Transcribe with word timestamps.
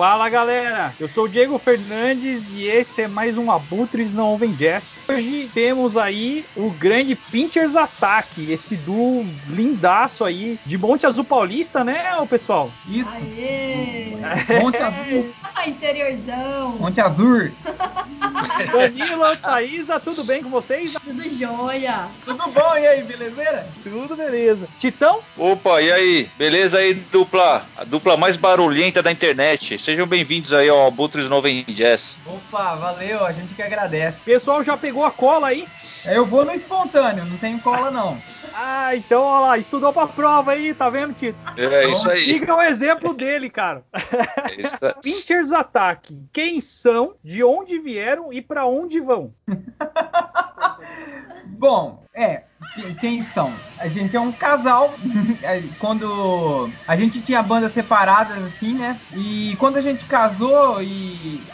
Fala 0.00 0.30
galera, 0.30 0.94
eu 0.98 1.06
sou 1.06 1.24
o 1.24 1.28
Diego 1.28 1.58
Fernandes 1.58 2.50
e 2.54 2.66
esse 2.66 3.02
é 3.02 3.06
mais 3.06 3.36
um 3.36 3.52
Abutres 3.52 4.14
Não 4.14 4.28
Ouvem 4.28 4.50
Jazz. 4.54 5.04
Hoje 5.06 5.50
temos 5.52 5.94
aí 5.94 6.46
o 6.56 6.70
grande 6.70 7.14
Pinchers 7.14 7.76
Attack, 7.76 8.50
esse 8.50 8.78
duo 8.78 9.26
lindaço 9.46 10.24
aí 10.24 10.58
de 10.64 10.78
Monte 10.78 11.04
Azul 11.04 11.22
Paulista, 11.22 11.84
né, 11.84 12.02
pessoal? 12.30 12.72
Isso. 12.88 13.10
Aê! 13.10 14.16
Monte 14.62 14.78
Azul. 14.78 15.34
Ah, 15.60 15.68
interiorzão! 15.68 16.78
Monte 16.78 17.02
Azul. 17.02 17.50
Danilo, 18.72 19.36
Thaisa, 19.36 20.00
tudo 20.00 20.24
bem 20.24 20.42
com 20.42 20.48
vocês? 20.48 20.94
Tudo 20.94 21.22
jóia! 21.36 22.08
Tudo 22.24 22.50
bom? 22.50 22.76
E 22.78 22.86
aí, 22.86 23.02
belezeira? 23.02 23.68
Tudo 23.82 24.16
beleza. 24.16 24.66
Titão? 24.78 25.20
Opa, 25.36 25.82
e 25.82 25.92
aí? 25.92 26.30
Beleza 26.38 26.78
aí, 26.78 26.94
dupla? 26.94 27.66
A 27.76 27.84
dupla 27.84 28.16
mais 28.16 28.38
barulhenta 28.38 29.02
da 29.02 29.12
internet. 29.12 29.78
Sejam 29.78 30.06
bem-vindos 30.06 30.54
aí 30.54 30.70
ao 30.70 30.86
Abutres 30.86 31.28
Noven 31.28 31.62
Jazz. 31.68 32.18
Opa, 32.24 32.76
valeu, 32.76 33.22
a 33.22 33.32
gente 33.32 33.54
que 33.54 33.60
agradece. 33.60 34.16
Pessoal, 34.24 34.62
já 34.62 34.78
pegou 34.78 35.04
a 35.04 35.10
cola 35.10 35.48
aí? 35.48 35.68
Eu 36.06 36.24
vou 36.24 36.42
no 36.42 36.52
espontâneo, 36.52 37.26
não 37.26 37.36
tenho 37.36 37.60
cola 37.60 37.90
não. 37.90 38.16
Ah, 38.52 38.94
então, 38.96 39.22
olha 39.22 39.40
lá, 39.40 39.58
estudou 39.58 39.92
pra 39.92 40.06
prova 40.08 40.52
aí, 40.52 40.74
tá 40.74 40.90
vendo, 40.90 41.14
Tito? 41.14 41.42
É 41.56 41.88
isso 41.88 42.08
aí. 42.10 42.24
Siga 42.24 42.54
o 42.56 42.60
exemplo 42.62 43.14
dele, 43.14 43.48
cara. 43.48 43.84
É 43.92 44.60
isso 44.60 44.84
aí. 44.84 44.94
Pinchers 45.02 45.52
Attack. 45.52 46.28
Quem 46.32 46.60
são, 46.60 47.14
de 47.22 47.44
onde 47.44 47.78
vieram 47.78 48.32
e 48.32 48.42
pra 48.42 48.66
onde 48.66 49.00
vão? 49.00 49.32
Bom, 51.46 52.04
é, 52.14 52.44
que- 52.74 52.94
quem 52.94 53.22
são? 53.34 53.60
A 53.78 53.88
gente 53.88 54.16
é 54.16 54.20
um 54.20 54.32
casal. 54.32 54.98
é, 55.42 55.62
quando 55.78 56.72
a 56.86 56.96
gente 56.96 57.20
tinha 57.22 57.42
bandas 57.42 57.72
separadas, 57.72 58.42
assim, 58.42 58.74
né? 58.74 59.00
E 59.12 59.54
quando 59.58 59.76
a 59.76 59.80
gente 59.80 60.06
casou 60.06 60.82
e 60.82 61.46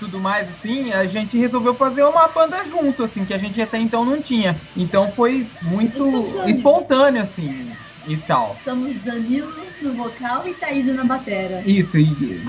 tudo 0.00 0.18
mais, 0.20 0.48
assim, 0.48 0.90
a 0.92 1.06
gente 1.06 1.38
resolveu 1.38 1.76
fazer 1.76 2.02
uma 2.02 2.26
banda 2.28 2.64
junto, 2.64 3.02
assim, 3.04 3.24
que 3.24 3.34
a 3.34 3.38
gente 3.38 3.60
até 3.60 3.78
então 3.78 4.04
não 4.04 4.20
tinha. 4.20 4.62
Então 4.74 5.12
foi 5.14 5.52
muito 5.60 5.94
Espontâneo. 5.94 6.56
espontâneo, 6.56 7.22
assim, 7.22 7.76
e 8.06 8.16
tal. 8.16 8.62
Somos 8.64 8.98
Danilo 9.02 9.76
no 9.80 9.94
vocal 9.94 10.46
e 10.46 10.54
Thaísa 10.54 10.94
na 10.94 11.04
batera. 11.04 11.62
Isso, 11.66 11.96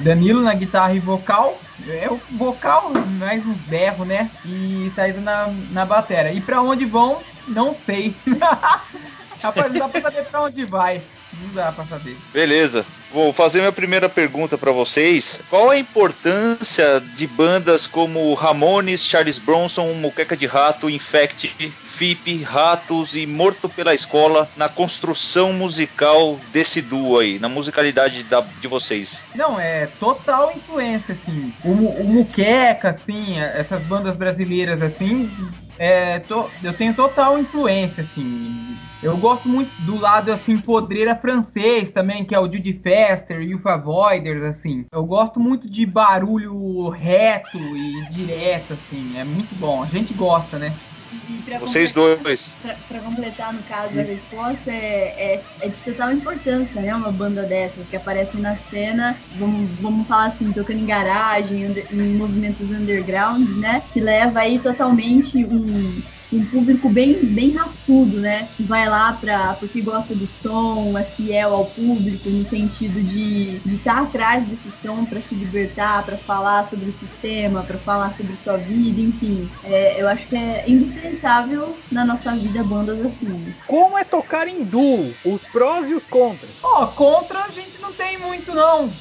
Danilo 0.01 0.41
na 0.41 0.53
guitarra 0.53 0.93
e 0.95 0.99
vocal. 0.99 1.61
É 1.85 2.09
o 2.09 2.21
vocal, 2.29 2.93
mais 2.93 3.45
um 3.45 3.53
berro, 3.55 4.05
né? 4.05 4.31
E 4.43 4.91
Thaís 4.95 5.21
na, 5.21 5.51
na 5.51 5.85
batera. 5.85 6.31
E 6.33 6.39
pra 6.39 6.61
onde 6.61 6.85
vão, 6.85 7.25
não 7.45 7.73
sei. 7.73 8.21
Rapaz, 9.41 9.71
não 9.71 9.79
dá 9.79 9.89
pra 9.89 10.01
saber 10.01 10.23
pra 10.25 10.41
onde 10.43 10.65
vai. 10.65 11.01
Não 11.41 11.53
dá 11.53 11.71
pra 11.71 11.85
saber. 11.85 12.17
Beleza. 12.33 12.85
Vou 13.13 13.33
fazer 13.33 13.59
minha 13.59 13.71
primeira 13.71 14.07
pergunta 14.07 14.57
pra 14.57 14.71
vocês. 14.71 15.41
Qual 15.49 15.69
a 15.69 15.77
importância 15.77 17.01
de 17.15 17.27
bandas 17.27 17.85
como 17.87 18.33
Ramones, 18.33 19.03
Charles 19.05 19.37
Bronson, 19.37 19.93
Moqueca 19.93 20.35
de 20.35 20.45
Rato, 20.45 20.89
Infect, 20.89 21.53
FIP, 21.83 22.41
Ratos 22.43 23.15
e 23.15 23.25
Morto 23.25 23.67
pela 23.67 23.93
Escola 23.93 24.49
na 24.55 24.69
construção 24.69 25.51
musical 25.53 26.39
desse 26.53 26.81
duo 26.81 27.19
aí, 27.19 27.37
na 27.39 27.49
musicalidade 27.49 28.23
da- 28.23 28.41
de 28.61 28.67
vocês? 28.67 29.21
Não, 29.35 29.59
é 29.59 29.87
total 29.99 30.51
influência, 30.55 31.13
assim. 31.13 31.53
O, 31.63 31.69
o 31.71 32.03
Muqueca, 32.05 32.89
assim, 32.89 33.39
essas 33.39 33.81
bandas 33.83 34.15
brasileiras, 34.15 34.81
assim, 34.81 35.29
é, 35.77 36.19
to- 36.19 36.53
eu 36.61 36.73
tenho 36.77 36.95
total 36.95 37.39
influência, 37.39 38.01
assim. 38.01 38.79
Eu 39.01 39.17
gosto 39.17 39.49
muito 39.49 39.73
do 39.77 39.95
lado, 39.95 40.31
assim, 40.31 40.59
podreira 40.59 41.15
francês 41.15 41.91
também, 41.91 42.23
que 42.25 42.35
é 42.35 42.39
o 42.39 42.43
Judy 42.51 42.73
Fester 42.81 43.41
e 43.41 43.55
o 43.55 43.67
Avoiders, 43.67 44.43
assim. 44.43 44.85
Eu 44.91 45.03
gosto 45.05 45.39
muito 45.39 45.69
de 45.69 45.85
barulho 45.85 46.89
reto 46.89 47.75
e 47.75 48.05
direto, 48.05 48.73
assim. 48.73 49.17
É 49.17 49.23
muito 49.23 49.55
bom. 49.55 49.83
A 49.83 49.87
gente 49.87 50.13
gosta, 50.13 50.59
né? 50.59 50.79
E 51.11 51.59
Vocês 51.59 51.91
dois. 51.91 52.57
Pra, 52.61 52.75
pra 52.87 53.01
completar, 53.01 53.53
no 53.53 53.63
caso, 53.63 53.99
a 53.99 54.03
resposta 54.03 54.71
é, 54.71 55.35
é, 55.35 55.43
é 55.61 55.69
de 55.69 55.81
total 55.81 56.11
importância, 56.13 56.81
né? 56.81 56.95
Uma 56.95 57.11
banda 57.11 57.43
dessas 57.43 57.85
que 57.87 57.95
aparece 57.95 58.37
na 58.37 58.55
cena, 58.55 59.19
vamos, 59.33 59.69
vamos 59.81 60.07
falar 60.07 60.27
assim, 60.27 60.51
tocando 60.53 60.79
em 60.79 60.85
garagem, 60.85 61.63
em 61.91 62.15
movimentos 62.15 62.69
underground, 62.69 63.47
né? 63.57 63.83
Que 63.91 63.99
leva 63.99 64.39
aí 64.39 64.59
totalmente 64.59 65.43
um, 65.43 66.01
um 66.31 66.45
público 66.45 66.89
bem, 66.89 67.25
bem 67.25 67.51
raçudo, 67.51 68.19
né? 68.19 68.49
Que 68.55 68.63
vai 68.63 68.87
lá 68.87 69.13
pra, 69.13 69.53
porque 69.55 69.81
gosta 69.81 70.15
do 70.15 70.27
som, 70.27 70.97
é 70.97 71.03
fiel 71.15 71.53
ao 71.53 71.65
público, 71.65 72.29
no 72.29 72.43
sentido 72.45 73.03
de 73.03 73.61
estar 73.65 74.03
atrás 74.03 74.47
desse 74.47 74.71
som 74.71 75.05
pra 75.05 75.21
se 75.21 75.35
libertar, 75.35 76.05
pra 76.05 76.17
falar 76.19 76.67
sobre 76.67 76.89
o 76.89 76.93
sistema, 76.93 77.63
pra 77.63 77.79
falar 77.79 78.15
sobre 78.15 78.35
sua 78.37 78.57
vida, 78.57 79.01
enfim. 79.01 79.49
É, 79.63 80.01
eu 80.01 80.07
acho 80.07 80.27
que 80.27 80.35
é 80.35 80.69
indispensável 80.69 81.81
na 81.91 82.05
nossa 82.05 82.35
vida 82.37 82.63
bandas 82.63 82.99
assim. 83.01 83.53
Como 83.67 83.97
é 83.97 84.03
tocar 84.03 84.47
em 84.47 84.63
duo? 84.63 85.13
Os 85.23 85.47
prós 85.47 85.89
e 85.89 85.93
os 85.93 86.07
contras. 86.07 86.59
Ó, 86.63 86.87
contra 86.87 87.45
a 87.45 87.51
gente 87.51 87.77
não 87.79 87.91
tem 87.93 88.17
muito, 88.17 88.53
não. 88.53 88.93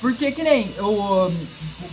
Porque 0.00 0.32
que 0.32 0.42
nem 0.42 0.74
eu 0.76 1.28
hum, 1.28 1.46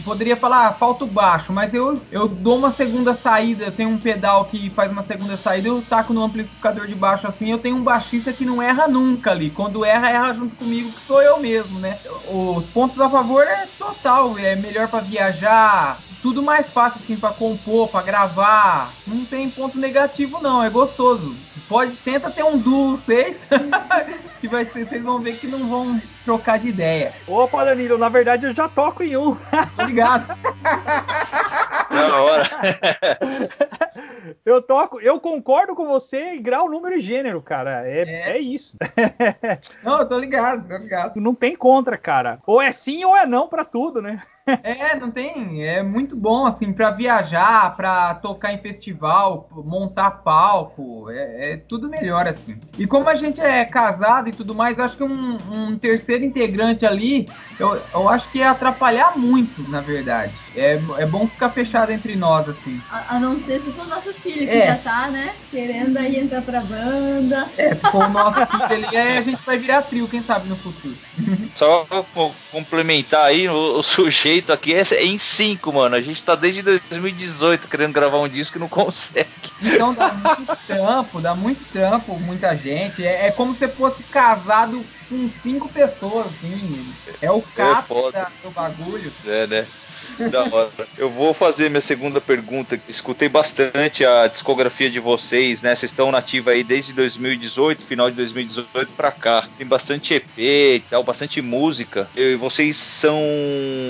poderia 0.09 0.35
falar, 0.35 0.67
ah, 0.67 0.73
falta 0.73 1.05
o 1.05 1.07
baixo, 1.07 1.53
mas 1.53 1.71
eu, 1.71 2.03
eu 2.09 2.27
dou 2.27 2.57
uma 2.57 2.71
segunda 2.71 3.13
saída, 3.13 3.71
tenho 3.71 3.89
um 3.89 3.99
pedal 3.99 4.45
que 4.47 4.71
faz 4.71 4.91
uma 4.91 5.03
segunda 5.03 5.37
saída, 5.37 5.67
eu 5.67 5.83
taco 5.83 6.11
no 6.13 6.23
amplificador 6.23 6.87
de 6.87 6.95
baixo 6.95 7.27
assim, 7.27 7.51
eu 7.51 7.59
tenho 7.59 7.75
um 7.75 7.83
baixista 7.83 8.33
que 8.33 8.43
não 8.43 8.59
erra 8.59 8.87
nunca 8.87 9.29
ali. 9.29 9.51
Quando 9.51 9.85
erra, 9.85 10.09
erra 10.09 10.33
junto 10.33 10.55
comigo, 10.55 10.93
que 10.93 11.01
sou 11.03 11.21
eu 11.21 11.39
mesmo, 11.39 11.77
né? 11.79 12.01
Os 12.25 12.65
pontos 12.67 12.99
a 12.99 13.07
favor 13.09 13.43
é 13.43 13.67
total, 13.67 14.35
é 14.35 14.55
melhor 14.55 14.89
pra 14.89 15.01
viajar, 15.01 16.03
tudo 16.19 16.41
mais 16.41 16.71
fácil 16.71 16.99
assim 16.99 17.19
para 17.19 17.31
compor, 17.33 17.89
pra 17.89 18.01
gravar. 18.01 18.99
Não 19.05 19.25
tem 19.25 19.49
ponto 19.49 19.77
negativo 19.77 20.39
não, 20.41 20.63
é 20.63 20.69
gostoso. 20.71 21.45
Pode 21.69 21.95
tenta 21.97 22.31
ter 22.31 22.43
um 22.43 22.57
duo 22.57 22.97
vocês, 22.97 23.47
que 24.41 24.47
vai 24.47 24.65
ser, 24.65 24.87
vocês 24.87 25.03
vão 25.03 25.19
ver 25.19 25.37
que 25.37 25.45
não 25.45 25.67
vão 25.69 26.01
trocar 26.25 26.57
de 26.57 26.69
ideia. 26.69 27.13
Opa, 27.27 27.63
Danilo, 27.63 27.95
na 27.95 28.09
verdade 28.09 28.47
eu 28.47 28.55
já 28.55 28.67
toco 28.67 29.03
em 29.03 29.15
um. 29.15 29.35
Tá 29.77 29.83
ligado? 29.85 30.27
Da 31.91 32.21
hora. 32.23 32.49
Eu 34.45 34.61
toco, 34.61 34.99
eu 34.99 35.19
concordo 35.19 35.75
com 35.75 35.85
você 35.87 36.35
em 36.35 36.41
grau, 36.41 36.69
número 36.69 36.95
e 36.97 36.99
gênero, 36.99 37.41
cara. 37.41 37.87
É, 37.87 38.01
É. 38.01 38.31
é 38.31 38.39
isso. 38.39 38.75
Não, 39.83 39.99
eu 39.99 40.07
tô 40.07 40.17
ligado, 40.17 40.67
tô 40.67 40.77
ligado. 40.77 41.19
Não 41.21 41.35
tem 41.35 41.55
contra, 41.55 41.97
cara. 41.97 42.39
Ou 42.47 42.61
é 42.61 42.71
sim 42.71 43.03
ou 43.05 43.15
é 43.15 43.25
não 43.25 43.47
pra 43.47 43.63
tudo, 43.63 44.01
né? 44.01 44.21
É, 44.63 44.95
não 44.95 45.11
tem. 45.11 45.63
É 45.65 45.81
muito 45.83 46.15
bom, 46.15 46.45
assim, 46.45 46.73
pra 46.73 46.91
viajar, 46.91 47.75
pra 47.75 48.15
tocar 48.15 48.53
em 48.53 48.61
festival, 48.61 49.47
montar 49.51 50.11
palco. 50.11 51.09
É, 51.09 51.53
é 51.53 51.57
tudo 51.57 51.89
melhor, 51.89 52.27
assim. 52.27 52.59
E 52.77 52.87
como 52.87 53.09
a 53.09 53.15
gente 53.15 53.41
é 53.41 53.65
casado 53.65 54.29
e 54.29 54.33
tudo 54.33 54.55
mais, 54.55 54.77
acho 54.79 54.97
que 54.97 55.03
um, 55.03 55.69
um 55.69 55.77
terceiro 55.79 56.23
integrante 56.23 56.85
ali, 56.85 57.27
eu, 57.57 57.69
eu 57.93 58.09
acho 58.09 58.29
que 58.31 58.39
ia 58.39 58.51
atrapalhar 58.51 59.17
muito, 59.17 59.67
na 59.67 59.81
verdade. 59.81 60.41
É, 60.55 60.73
é 60.73 61.05
bom 61.05 61.27
ficar 61.27 61.51
fechado 61.51 61.91
entre 61.91 62.15
nós, 62.15 62.47
assim. 62.47 62.81
A, 62.89 63.15
a 63.15 63.19
não 63.19 63.37
ser 63.37 63.61
se 63.61 63.71
for 63.73 63.87
nosso 63.87 64.13
filho, 64.21 64.47
que 64.47 64.57
É. 64.57 64.67
já 64.67 64.77
tá, 64.77 65.09
né? 65.11 65.35
Querendo 65.51 65.97
aí 65.97 66.15
entrar 66.17 66.41
pra 66.41 66.61
banda. 66.61 67.51
É, 67.57 67.75
se 67.75 67.81
for 67.91 68.05
o 68.05 68.09
nosso 68.09 68.45
filho 68.47 68.63
ali, 68.87 68.97
aí 68.97 69.17
a 69.17 69.21
gente 69.21 69.43
vai 69.45 69.57
virar 69.57 69.83
trio, 69.83 70.07
quem 70.07 70.21
sabe, 70.23 70.47
no 70.47 70.57
futuro. 70.57 70.97
Só 71.55 71.85
co- 71.85 72.33
complementar 72.49 73.25
aí, 73.25 73.47
o, 73.49 73.79
o 73.79 73.83
sujeito 73.83 74.38
aqui 74.47 74.73
é, 74.73 74.81
é 74.91 75.05
em 75.05 75.17
5, 75.17 75.71
mano. 75.73 75.95
A 75.95 76.01
gente 76.01 76.23
tá 76.23 76.35
desde 76.35 76.61
2018 76.61 77.67
querendo 77.67 77.93
gravar 77.93 78.19
um 78.19 78.27
disco 78.29 78.57
e 78.57 78.59
não 78.59 78.67
consegue. 78.69 79.27
Então 79.61 79.93
dá 79.93 80.13
muito 80.13 80.55
trampo, 80.67 81.21
dá 81.21 81.35
muito 81.35 81.65
trampo, 81.65 82.19
muita 82.19 82.55
gente. 82.55 83.03
É, 83.05 83.27
é 83.27 83.31
como 83.31 83.55
se 83.57 83.67
fosse 83.69 84.03
casado 84.03 84.85
com 85.09 85.29
cinco 85.43 85.69
pessoas, 85.69 86.27
assim. 86.27 86.93
É 87.21 87.31
o 87.31 87.41
capo 87.41 88.11
da- 88.11 88.31
do 88.43 88.51
bagulho. 88.51 89.11
É, 89.25 89.47
né? 89.47 89.67
Da 90.31 90.43
hora. 90.43 90.87
Eu 90.97 91.09
vou 91.09 91.33
fazer 91.33 91.69
minha 91.69 91.81
segunda 91.81 92.19
pergunta. 92.19 92.79
Escutei 92.87 93.29
bastante 93.29 94.05
a 94.05 94.27
discografia 94.27 94.89
de 94.89 94.99
vocês, 94.99 95.61
né? 95.61 95.73
Vocês 95.75 95.91
estão 95.91 96.11
nativa 96.11 96.51
aí 96.51 96.63
desde 96.63 96.93
2018, 96.93 97.83
final 97.83 98.09
de 98.09 98.17
2018 98.17 98.91
pra 98.93 99.11
cá. 99.11 99.47
Tem 99.57 99.65
bastante 99.65 100.15
EP 100.15 100.25
e 100.37 100.83
tal, 100.89 101.03
bastante 101.03 101.41
música. 101.41 102.09
E 102.15 102.35
vocês 102.35 102.75
são, 102.75 103.17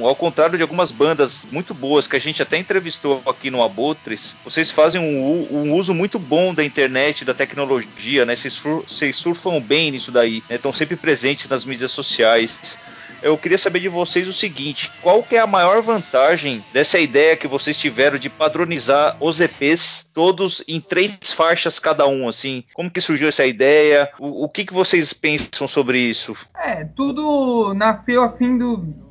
ao 0.04 0.16
contrário 0.16 0.58
de 0.58 0.62
algumas 0.62 0.92
bandas 0.92 1.48
muito 1.52 1.74
boas 1.74 2.08
que 2.08 2.16
a 2.16 2.20
gente 2.20 2.42
até 2.42 2.58
entrevistou 2.58 3.22
aqui 3.26 3.50
no 3.50 3.64
Abutres, 3.64 4.36
vocês 4.44 4.70
fazem 4.70 5.02
um, 5.02 5.48
um 5.52 5.74
uso 5.74 5.94
muito 5.94 6.20
bom 6.20 6.54
da 6.54 6.64
internet, 6.64 7.26
da 7.26 7.34
tecnologia, 7.34 8.26
né? 8.26 8.36
Vocês 8.36 9.16
surfam 9.16 9.60
bem 9.60 9.92
nisso 9.92 10.12
daí, 10.12 10.44
né? 10.50 10.56
Estão 10.56 10.72
sempre 10.72 10.96
presentes 10.96 11.50
nas 11.50 11.66
mídias 11.66 11.92
sociais. 11.92 12.78
Eu 13.22 13.38
queria 13.38 13.58
saber 13.58 13.80
de 13.80 13.90
vocês 13.90 14.28
o 14.28 14.34
seguinte: 14.34 14.92
qual 15.02 15.24
que 15.24 15.36
é 15.36 15.40
a 15.40 15.48
maior 15.48 15.82
vantagem 15.82 16.64
dessa 16.72 17.00
ideia 17.00 17.38
que 17.38 17.48
vocês 17.48 17.78
tiveram 17.78 18.18
de 18.18 18.30
padronizar 18.30 19.18
os 19.20 19.42
EPs 19.42 20.10
todos 20.14 20.64
em 20.68 20.80
três 20.80 21.34
faixas 21.34 21.80
cada 21.80 22.08
um? 22.08 22.28
Assim, 22.28 22.64
como 22.74 22.90
que 22.90 23.02
surgiu 23.02 23.28
essa 23.28 23.46
ideia? 23.46 24.10
O, 24.20 24.46
o 24.46 24.50
que, 24.50 24.66
que 24.66 24.74
vocês 24.74 25.14
pensam 25.14 25.68
sobre 25.68 26.00
isso? 26.00 26.36
É, 26.56 26.86
tudo 26.96 27.74
nasceu 27.74 28.24
assim 28.24 28.58
do. 28.58 29.09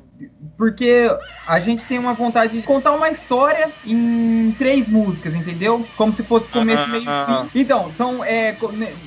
Porque 0.57 1.09
a 1.47 1.59
gente 1.59 1.83
tem 1.85 1.97
uma 1.97 2.13
vontade 2.13 2.53
de 2.53 2.63
contar 2.63 2.91
uma 2.93 3.09
história 3.09 3.73
em 3.83 4.51
três 4.57 4.87
músicas, 4.87 5.33
entendeu? 5.33 5.83
Como 5.95 6.15
se 6.15 6.23
fosse 6.23 6.47
começo, 6.49 6.87
meio 6.89 7.03
e 7.03 7.05
fim. 7.05 7.49
Então, 7.55 7.91
são 7.95 8.23
é, 8.23 8.57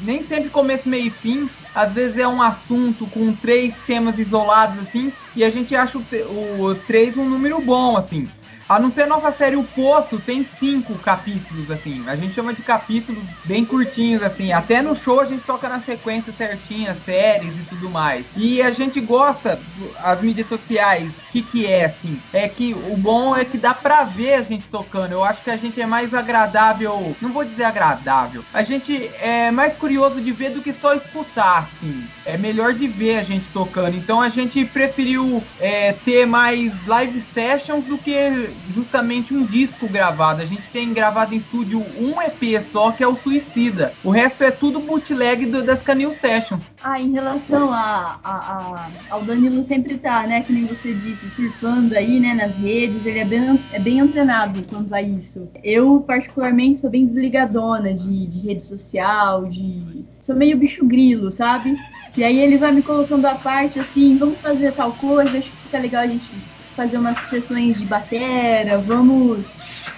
nem 0.03 0.23
sempre 0.23 0.51
começo, 0.51 0.89
meio 0.89 1.07
e 1.07 1.11
fim. 1.11 1.49
Às 1.75 1.93
vezes 1.93 2.19
é 2.19 2.27
um 2.27 2.43
assunto 2.43 3.07
com 3.07 3.33
três 3.35 3.75
temas 3.87 4.19
isolados, 4.19 4.79
assim, 4.81 5.13
e 5.35 5.45
a 5.45 5.51
gente 5.51 5.75
acha 5.75 5.99
o, 5.99 6.63
o 6.65 6.75
três 6.75 7.17
um 7.17 7.29
número 7.29 7.61
bom, 7.61 7.97
assim. 7.97 8.29
A 8.73 8.79
não 8.81 8.91
ser 8.91 9.03
a 9.03 9.07
nossa 9.07 9.31
série 9.31 9.55
O 9.55 9.65
Poço, 9.65 10.19
tem 10.19 10.47
cinco 10.47 10.99
capítulos, 10.99 11.71
assim. 11.71 12.03
A 12.09 12.17
gente 12.17 12.35
chama 12.35 12.55
de 12.55 12.63
capítulos 12.63 13.29
bem 13.45 13.67
curtinhos, 13.67 14.23
assim. 14.23 14.51
Até 14.51 14.81
no 14.81 14.95
show 14.95 15.21
a 15.21 15.27
gente 15.27 15.45
toca 15.45 15.69
na 15.69 15.79
sequência 15.81 16.33
certinha, 16.33 16.95
séries 16.95 17.59
e 17.59 17.65
tudo 17.65 17.91
mais. 17.91 18.25
E 18.35 18.63
a 18.63 18.71
gente 18.71 18.99
gosta, 18.99 19.63
as 19.99 20.23
mídias 20.23 20.47
sociais, 20.47 21.19
o 21.19 21.29
que, 21.29 21.43
que 21.43 21.67
é, 21.67 21.85
assim? 21.85 22.23
É 22.33 22.49
que 22.49 22.73
o 22.73 22.97
bom 22.97 23.37
é 23.37 23.45
que 23.45 23.59
dá 23.59 23.75
pra 23.75 24.05
ver 24.05 24.35
a 24.37 24.43
gente 24.43 24.67
tocando. 24.69 25.13
Eu 25.13 25.23
acho 25.23 25.43
que 25.43 25.51
a 25.51 25.57
gente 25.59 25.79
é 25.79 25.85
mais 25.85 26.15
agradável. 26.15 27.15
Não 27.21 27.31
vou 27.31 27.45
dizer 27.45 27.65
agradável. 27.65 28.43
A 28.55 28.63
gente 28.63 29.07
é 29.19 29.51
mais 29.51 29.77
curioso 29.77 30.19
de 30.19 30.33
ver 30.33 30.49
do 30.49 30.63
que 30.63 30.73
só 30.73 30.95
escutar, 30.95 31.59
assim. 31.59 32.09
É 32.25 32.39
melhor 32.39 32.73
de 32.73 32.89
ver 32.89 33.19
a 33.19 33.23
gente 33.23 33.51
tocando. 33.51 33.99
Então 33.99 34.23
a 34.23 34.31
gente 34.31 34.65
preferiu 34.65 35.47
é, 35.59 35.93
ter 35.93 36.25
mais 36.25 36.87
live 36.87 37.21
sessions 37.21 37.85
do 37.85 37.99
que 37.99 38.62
justamente 38.71 39.35
um 39.35 39.45
disco 39.45 39.89
gravado. 39.89 40.43
A 40.43 40.47
gente 40.47 40.69
tem 40.69 40.93
gravado 40.93 41.35
em 41.35 41.39
estúdio 41.39 41.85
um 41.99 42.21
EP 42.21 42.63
só, 42.71 42.93
que 42.93 43.03
é 43.03 43.09
o 43.09 43.17
Suicida. 43.17 43.93
O 44.05 44.11
resto 44.11 44.43
é 44.45 44.51
tudo 44.51 44.81
bootleg 44.81 45.47
do, 45.47 45.63
das 45.63 45.83
Canil 45.83 46.13
Session. 46.13 46.59
Ah, 46.83 47.01
em 47.01 47.13
relação 47.13 47.73
a, 47.73 48.19
a, 48.23 48.33
a, 48.33 48.91
ao 49.11 49.23
Danilo 49.23 49.65
sempre 49.67 49.99
tá, 49.99 50.27
né, 50.27 50.43
que 50.43 50.53
nem 50.53 50.67
você 50.67 50.93
disse, 50.95 51.31
surfando 51.31 51.97
aí, 51.97 52.19
né, 52.19 52.35
nas 52.35 52.55
redes, 52.57 53.05
ele 53.07 53.19
é 53.19 53.25
bem, 53.25 53.65
é 53.73 53.79
bem 53.79 54.01
antenado 54.01 54.63
quanto 54.69 54.95
a 54.95 55.01
isso. 55.01 55.49
Eu, 55.63 56.01
particularmente, 56.01 56.81
sou 56.81 56.91
bem 56.91 57.07
desligadona 57.07 57.95
de, 57.95 58.27
de 58.27 58.47
rede 58.47 58.63
social, 58.63 59.47
de... 59.47 60.13
Sou 60.21 60.37
meio 60.37 60.57
bicho 60.57 60.85
grilo, 60.87 61.31
sabe? 61.33 61.77
E 62.17 62.23
aí 62.23 62.39
ele 62.39 62.59
vai 62.59 62.71
me 62.73 62.83
colocando 62.83 63.25
à 63.27 63.35
parte, 63.35 63.81
assim, 63.81 64.17
vamos 64.17 64.39
fazer 64.39 64.73
tal 64.73 64.93
coisa, 64.93 65.39
acho 65.39 65.51
que 65.51 65.57
fica 65.65 65.79
legal 65.79 66.03
a 66.03 66.07
gente 66.07 66.31
fazer 66.77 66.99
umas 66.99 67.17
sessões 67.29 67.79
de 67.79 67.87
batera, 67.87 68.79
vamos 68.79 69.47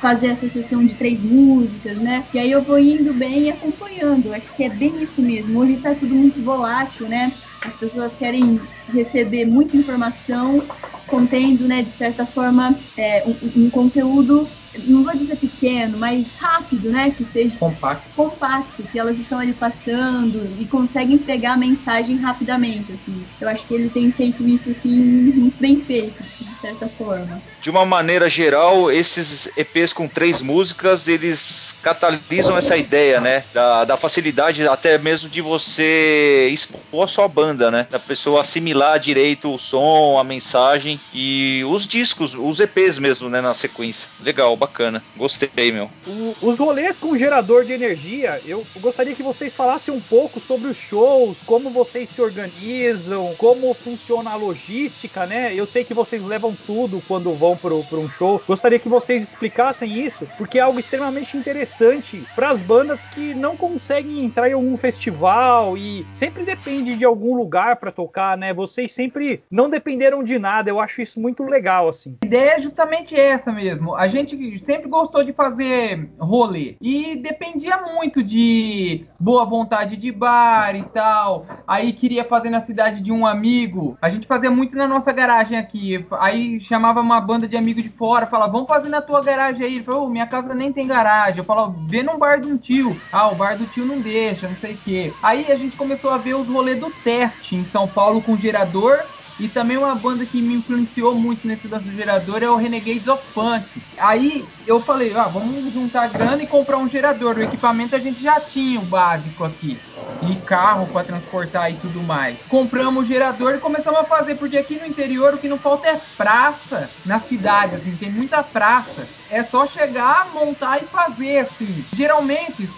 fazer 0.00 0.28
essa 0.28 0.48
sessão 0.48 0.84
de 0.84 0.94
três 0.96 1.20
músicas, 1.20 1.98
né? 1.98 2.26
E 2.32 2.38
aí 2.38 2.50
eu 2.50 2.62
vou 2.62 2.78
indo 2.78 3.14
bem 3.14 3.44
e 3.44 3.50
acompanhando. 3.50 4.32
Acho 4.32 4.54
que 4.54 4.64
é 4.64 4.68
bem 4.68 5.02
isso 5.02 5.22
mesmo. 5.22 5.58
Hoje 5.58 5.78
tá 5.78 5.94
tudo 5.94 6.14
muito 6.14 6.42
volátil, 6.42 7.08
né? 7.08 7.32
As 7.64 7.76
pessoas 7.76 8.14
querem 8.14 8.60
receber 8.92 9.46
muita 9.46 9.76
informação, 9.76 10.66
contendo, 11.06 11.66
né, 11.66 11.82
de 11.82 11.92
certa 11.92 12.26
forma, 12.26 12.78
é, 12.96 13.24
um, 13.26 13.64
um 13.64 13.70
conteúdo 13.70 14.48
não 14.78 15.04
vou 15.04 15.16
dizer 15.16 15.36
pequeno, 15.36 15.98
mas 15.98 16.26
rápido, 16.38 16.90
né? 16.90 17.10
Que 17.10 17.24
seja 17.24 17.56
compacto. 17.58 18.08
compacto, 18.14 18.82
que 18.84 18.98
elas 18.98 19.18
estão 19.18 19.38
ali 19.38 19.52
passando 19.52 20.56
e 20.58 20.66
conseguem 20.66 21.18
pegar 21.18 21.54
a 21.54 21.56
mensagem 21.56 22.16
rapidamente, 22.16 22.92
assim. 22.92 23.24
Eu 23.40 23.48
acho 23.48 23.66
que 23.66 23.74
ele 23.74 23.88
tem 23.90 24.10
feito 24.12 24.46
isso, 24.46 24.70
assim, 24.70 24.88
muito 24.88 25.58
bem 25.60 25.84
feito, 25.84 26.22
de 26.40 26.60
certa 26.60 26.88
forma. 26.88 27.40
De 27.60 27.70
uma 27.70 27.84
maneira 27.84 28.28
geral, 28.28 28.90
esses 28.90 29.48
EPs 29.56 29.92
com 29.92 30.08
três 30.08 30.40
músicas, 30.40 31.08
eles 31.08 31.74
catalisam 31.82 32.56
essa 32.56 32.76
ideia, 32.76 33.20
né? 33.20 33.44
Da, 33.52 33.84
da 33.84 33.96
facilidade 33.96 34.66
até 34.66 34.98
mesmo 34.98 35.28
de 35.28 35.40
você 35.40 36.48
expor 36.52 37.04
a 37.04 37.06
sua 37.06 37.28
banda, 37.28 37.70
né? 37.70 37.86
Da 37.90 37.98
pessoa 37.98 38.40
assimilar 38.40 38.98
direito 38.98 39.52
o 39.52 39.58
som, 39.58 40.18
a 40.18 40.24
mensagem 40.24 41.00
e 41.12 41.62
os 41.66 41.86
discos, 41.86 42.34
os 42.34 42.60
EPs 42.60 42.98
mesmo, 42.98 43.28
né? 43.28 43.40
Na 43.40 43.54
sequência. 43.54 44.08
Legal, 44.20 44.56
bacana. 44.64 45.02
Gostei, 45.16 45.70
meu. 45.70 45.90
O, 46.06 46.34
os 46.42 46.58
rolês 46.58 46.98
com 46.98 47.16
gerador 47.16 47.64
de 47.64 47.72
energia, 47.72 48.40
eu 48.46 48.66
gostaria 48.80 49.14
que 49.14 49.22
vocês 49.22 49.52
falassem 49.54 49.92
um 49.92 50.00
pouco 50.00 50.40
sobre 50.40 50.68
os 50.68 50.76
shows, 50.76 51.42
como 51.42 51.70
vocês 51.70 52.08
se 52.08 52.20
organizam, 52.20 53.34
como 53.36 53.72
funciona 53.74 54.30
a 54.30 54.36
logística, 54.36 55.26
né? 55.26 55.54
Eu 55.54 55.66
sei 55.66 55.84
que 55.84 55.94
vocês 55.94 56.24
levam 56.24 56.56
tudo 56.66 57.02
quando 57.06 57.32
vão 57.34 57.56
para 57.56 57.74
um 57.74 58.08
show. 58.08 58.42
Gostaria 58.46 58.78
que 58.78 58.88
vocês 58.88 59.22
explicassem 59.22 59.98
isso, 59.98 60.26
porque 60.38 60.58
é 60.58 60.62
algo 60.62 60.78
extremamente 60.78 61.36
interessante 61.36 62.26
para 62.34 62.48
as 62.48 62.62
bandas 62.62 63.04
que 63.06 63.34
não 63.34 63.56
conseguem 63.56 64.24
entrar 64.24 64.48
em 64.48 64.54
algum 64.54 64.76
festival 64.76 65.76
e 65.76 66.06
sempre 66.12 66.44
depende 66.44 66.96
de 66.96 67.04
algum 67.04 67.36
lugar 67.36 67.76
para 67.76 67.92
tocar, 67.92 68.36
né? 68.36 68.54
Vocês 68.54 68.92
sempre 68.92 69.42
não 69.50 69.68
dependeram 69.68 70.22
de 70.22 70.38
nada. 70.38 70.70
Eu 70.70 70.80
acho 70.80 71.02
isso 71.02 71.20
muito 71.20 71.44
legal, 71.44 71.88
assim. 71.88 72.16
A 72.22 72.26
ideia 72.26 72.56
é 72.56 72.60
justamente 72.60 73.14
essa 73.14 73.52
mesmo. 73.52 73.94
A 73.94 74.08
gente 74.08 74.36
sempre 74.58 74.88
gostou 74.88 75.24
de 75.24 75.32
fazer 75.32 76.10
rolê. 76.18 76.76
E 76.80 77.16
dependia 77.16 77.78
muito 77.78 78.22
de 78.22 79.06
boa 79.18 79.44
vontade 79.44 79.96
de 79.96 80.12
bar 80.12 80.74
e 80.76 80.82
tal. 80.84 81.46
Aí 81.66 81.92
queria 81.92 82.24
fazer 82.24 82.50
na 82.50 82.60
cidade 82.60 83.00
de 83.00 83.12
um 83.12 83.26
amigo. 83.26 83.96
A 84.00 84.10
gente 84.10 84.26
fazia 84.26 84.50
muito 84.50 84.76
na 84.76 84.86
nossa 84.86 85.12
garagem 85.12 85.56
aqui. 85.56 86.04
Aí 86.12 86.60
chamava 86.60 87.00
uma 87.00 87.20
banda 87.20 87.48
de 87.48 87.56
amigos 87.56 87.82
de 87.82 87.90
fora, 87.90 88.26
falava, 88.26 88.52
vamos 88.52 88.68
fazer 88.68 88.88
na 88.88 89.02
tua 89.02 89.22
garagem 89.22 89.66
aí. 89.66 89.76
Ele 89.76 89.84
falou, 89.84 90.06
oh, 90.06 90.10
minha 90.10 90.26
casa 90.26 90.54
nem 90.54 90.72
tem 90.72 90.86
garagem. 90.86 91.38
Eu 91.38 91.44
falava, 91.44 91.74
vê 91.86 92.02
num 92.02 92.18
bar 92.18 92.40
de 92.40 92.48
um 92.48 92.56
tio. 92.56 93.00
Ah, 93.12 93.28
o 93.28 93.34
bar 93.34 93.56
do 93.56 93.66
tio 93.66 93.84
não 93.84 94.00
deixa, 94.00 94.48
não 94.48 94.56
sei 94.56 94.74
o 94.74 94.78
quê. 94.78 95.12
Aí 95.22 95.50
a 95.50 95.56
gente 95.56 95.76
começou 95.76 96.10
a 96.10 96.18
ver 96.18 96.34
os 96.34 96.48
rolês 96.48 96.78
do 96.78 96.90
teste 97.02 97.56
em 97.56 97.64
São 97.64 97.88
Paulo 97.88 98.22
com 98.22 98.36
gerador 98.36 99.04
e 99.38 99.48
também 99.48 99.76
uma 99.76 99.94
banda 99.94 100.24
que 100.24 100.40
me 100.40 100.54
influenciou 100.54 101.14
muito 101.14 101.46
nesse 101.46 101.66
lance 101.66 101.84
do 101.84 101.92
gerador 101.92 102.42
é 102.42 102.48
o 102.48 102.56
Renegades 102.56 103.08
of 103.08 103.22
Punk. 103.34 103.64
Aí 103.98 104.44
eu 104.66 104.80
falei, 104.80 105.12
ah, 105.16 105.24
vamos 105.24 105.72
juntar 105.72 106.08
grana 106.08 106.42
e 106.42 106.46
comprar 106.46 106.78
um 106.78 106.88
gerador. 106.88 107.36
O 107.36 107.42
equipamento 107.42 107.96
a 107.96 107.98
gente 107.98 108.22
já 108.22 108.40
tinha 108.40 108.78
o 108.78 108.84
básico 108.84 109.44
aqui. 109.44 109.78
E 110.22 110.36
carro 110.36 110.86
para 110.86 111.04
transportar 111.04 111.70
e 111.70 111.74
tudo 111.74 112.00
mais. 112.02 112.38
Compramos 112.48 113.04
o 113.04 113.06
gerador 113.06 113.54
e 113.54 113.58
começamos 113.58 114.00
a 114.00 114.04
fazer, 114.04 114.36
porque 114.36 114.56
aqui 114.56 114.78
no 114.78 114.86
interior 114.86 115.34
o 115.34 115.38
que 115.38 115.48
não 115.48 115.58
falta 115.58 115.88
é 115.88 116.00
praça 116.16 116.90
na 117.04 117.20
cidade, 117.20 117.76
assim, 117.76 117.96
tem 117.96 118.10
muita 118.10 118.42
praça. 118.42 119.06
É 119.28 119.42
só 119.42 119.66
chegar, 119.66 120.30
montar 120.32 120.82
e 120.82 120.86
fazer, 120.86 121.40
assim. 121.40 121.84
Geralmente, 121.92 122.68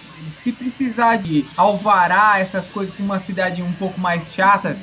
se 0.42 0.52
precisar 0.52 1.16
de 1.16 1.46
alvará, 1.56 2.38
essas 2.38 2.66
coisas 2.66 2.94
com 2.94 3.02
uma 3.02 3.18
cidade 3.20 3.62
um 3.62 3.72
pouco 3.72 4.00
mais 4.00 4.32
chata, 4.32 4.76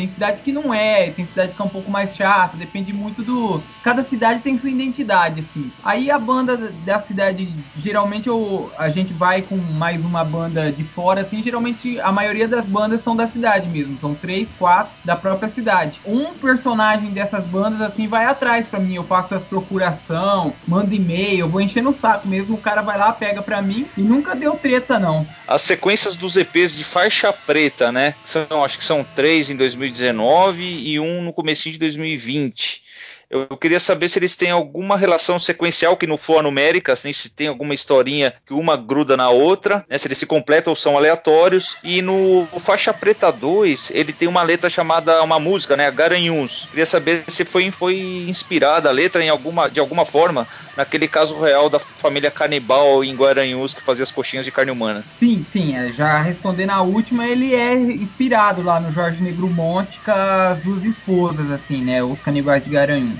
tem 0.00 0.08
cidade 0.08 0.40
que 0.40 0.50
não 0.50 0.72
é, 0.72 1.10
tem 1.10 1.26
cidade 1.26 1.52
que 1.52 1.60
é 1.60 1.64
um 1.64 1.68
pouco 1.68 1.90
mais 1.90 2.16
chata, 2.16 2.56
depende 2.56 2.90
muito 2.90 3.22
do. 3.22 3.62
Cada 3.84 4.02
cidade 4.02 4.40
tem 4.40 4.56
sua 4.56 4.70
identidade, 4.70 5.40
assim. 5.40 5.70
Aí 5.84 6.10
a 6.10 6.18
banda 6.18 6.56
da 6.56 6.98
cidade, 6.98 7.52
geralmente 7.76 8.26
eu, 8.26 8.72
a 8.78 8.88
gente 8.88 9.12
vai 9.12 9.42
com 9.42 9.56
mais 9.56 10.00
uma 10.00 10.24
banda 10.24 10.72
de 10.72 10.84
fora, 10.84 11.20
assim, 11.20 11.42
geralmente 11.42 12.00
a 12.00 12.10
maioria 12.10 12.48
das 12.48 12.64
bandas 12.64 13.02
são 13.02 13.14
da 13.14 13.28
cidade 13.28 13.68
mesmo, 13.68 13.98
são 14.00 14.14
três, 14.14 14.48
quatro 14.58 14.90
da 15.04 15.14
própria 15.14 15.50
cidade. 15.50 16.00
Um 16.06 16.32
personagem 16.32 17.10
dessas 17.10 17.46
bandas, 17.46 17.82
assim, 17.82 18.08
vai 18.08 18.24
atrás 18.24 18.66
para 18.66 18.80
mim, 18.80 18.94
eu 18.94 19.04
faço 19.04 19.34
as 19.34 19.44
procuração, 19.44 20.54
mando 20.66 20.94
e-mail, 20.94 21.48
vou 21.48 21.60
enchendo 21.60 21.90
o 21.90 21.92
saco 21.92 22.26
mesmo, 22.26 22.54
o 22.54 22.60
cara 22.60 22.80
vai 22.80 22.96
lá, 22.96 23.12
pega 23.12 23.42
para 23.42 23.60
mim 23.60 23.86
e 23.98 24.00
nunca 24.00 24.34
deu 24.34 24.54
treta, 24.56 24.98
não. 24.98 25.26
As 25.46 25.60
sequências 25.60 26.16
dos 26.16 26.36
EPs 26.36 26.74
de 26.76 26.84
faixa 26.84 27.32
preta, 27.32 27.92
né? 27.92 28.14
São, 28.24 28.64
acho 28.64 28.78
que 28.78 28.84
são 28.84 29.04
três 29.14 29.50
em 29.50 29.56
2019 29.90 30.62
e 30.64 31.00
um 31.00 31.22
no 31.22 31.32
começo 31.32 31.70
de 31.70 31.78
2020. 31.78 32.82
Eu 33.30 33.56
queria 33.56 33.78
saber 33.78 34.08
se 34.08 34.18
eles 34.18 34.34
têm 34.34 34.50
alguma 34.50 34.96
relação 34.96 35.38
sequencial 35.38 35.96
que 35.96 36.06
não 36.06 36.16
for 36.16 36.42
numérica, 36.42 36.92
assim, 36.92 37.12
se 37.12 37.30
tem 37.30 37.46
alguma 37.46 37.72
historinha 37.72 38.34
que 38.44 38.52
uma 38.52 38.76
gruda 38.76 39.16
na 39.16 39.30
outra, 39.30 39.84
né, 39.88 39.96
se 39.96 40.08
eles 40.08 40.18
se 40.18 40.26
completam 40.26 40.72
ou 40.72 40.76
são 40.76 40.96
aleatórios. 40.96 41.76
E 41.84 42.02
no 42.02 42.48
Faixa 42.58 42.92
Preta 42.92 43.30
2, 43.30 43.92
ele 43.94 44.12
tem 44.12 44.26
uma 44.26 44.42
letra 44.42 44.68
chamada, 44.68 45.22
uma 45.22 45.38
música, 45.38 45.76
né, 45.76 45.88
Garanhuns. 45.92 46.66
Queria 46.70 46.86
saber 46.86 47.22
se 47.28 47.44
foi, 47.44 47.70
foi 47.70 48.00
inspirada 48.28 48.88
a 48.88 48.92
letra 48.92 49.22
em 49.22 49.28
alguma, 49.28 49.70
de 49.70 49.78
alguma 49.78 50.04
forma 50.04 50.48
naquele 50.76 51.06
caso 51.06 51.38
real 51.38 51.70
da 51.70 51.78
família 51.78 52.30
canibal 52.32 53.04
em 53.04 53.14
Guaranhuns 53.14 53.74
que 53.74 53.82
fazia 53.82 54.02
as 54.02 54.10
coxinhas 54.10 54.44
de 54.44 54.50
carne 54.50 54.72
humana. 54.72 55.04
Sim, 55.20 55.46
sim, 55.52 55.76
é, 55.76 55.92
já 55.92 56.20
respondendo 56.20 56.70
a 56.70 56.82
última, 56.82 57.26
ele 57.26 57.54
é 57.54 57.74
inspirado 57.74 58.62
lá 58.62 58.80
no 58.80 58.90
Jorge 58.90 59.22
Negromonte 59.22 60.00
com 60.00 60.10
as 60.10 60.58
duas 60.64 60.84
esposas, 60.84 61.48
assim, 61.50 61.82
né, 61.82 62.02
os 62.02 62.18
canibais 62.20 62.64
de 62.64 62.70
Garanhuns. 62.70 63.19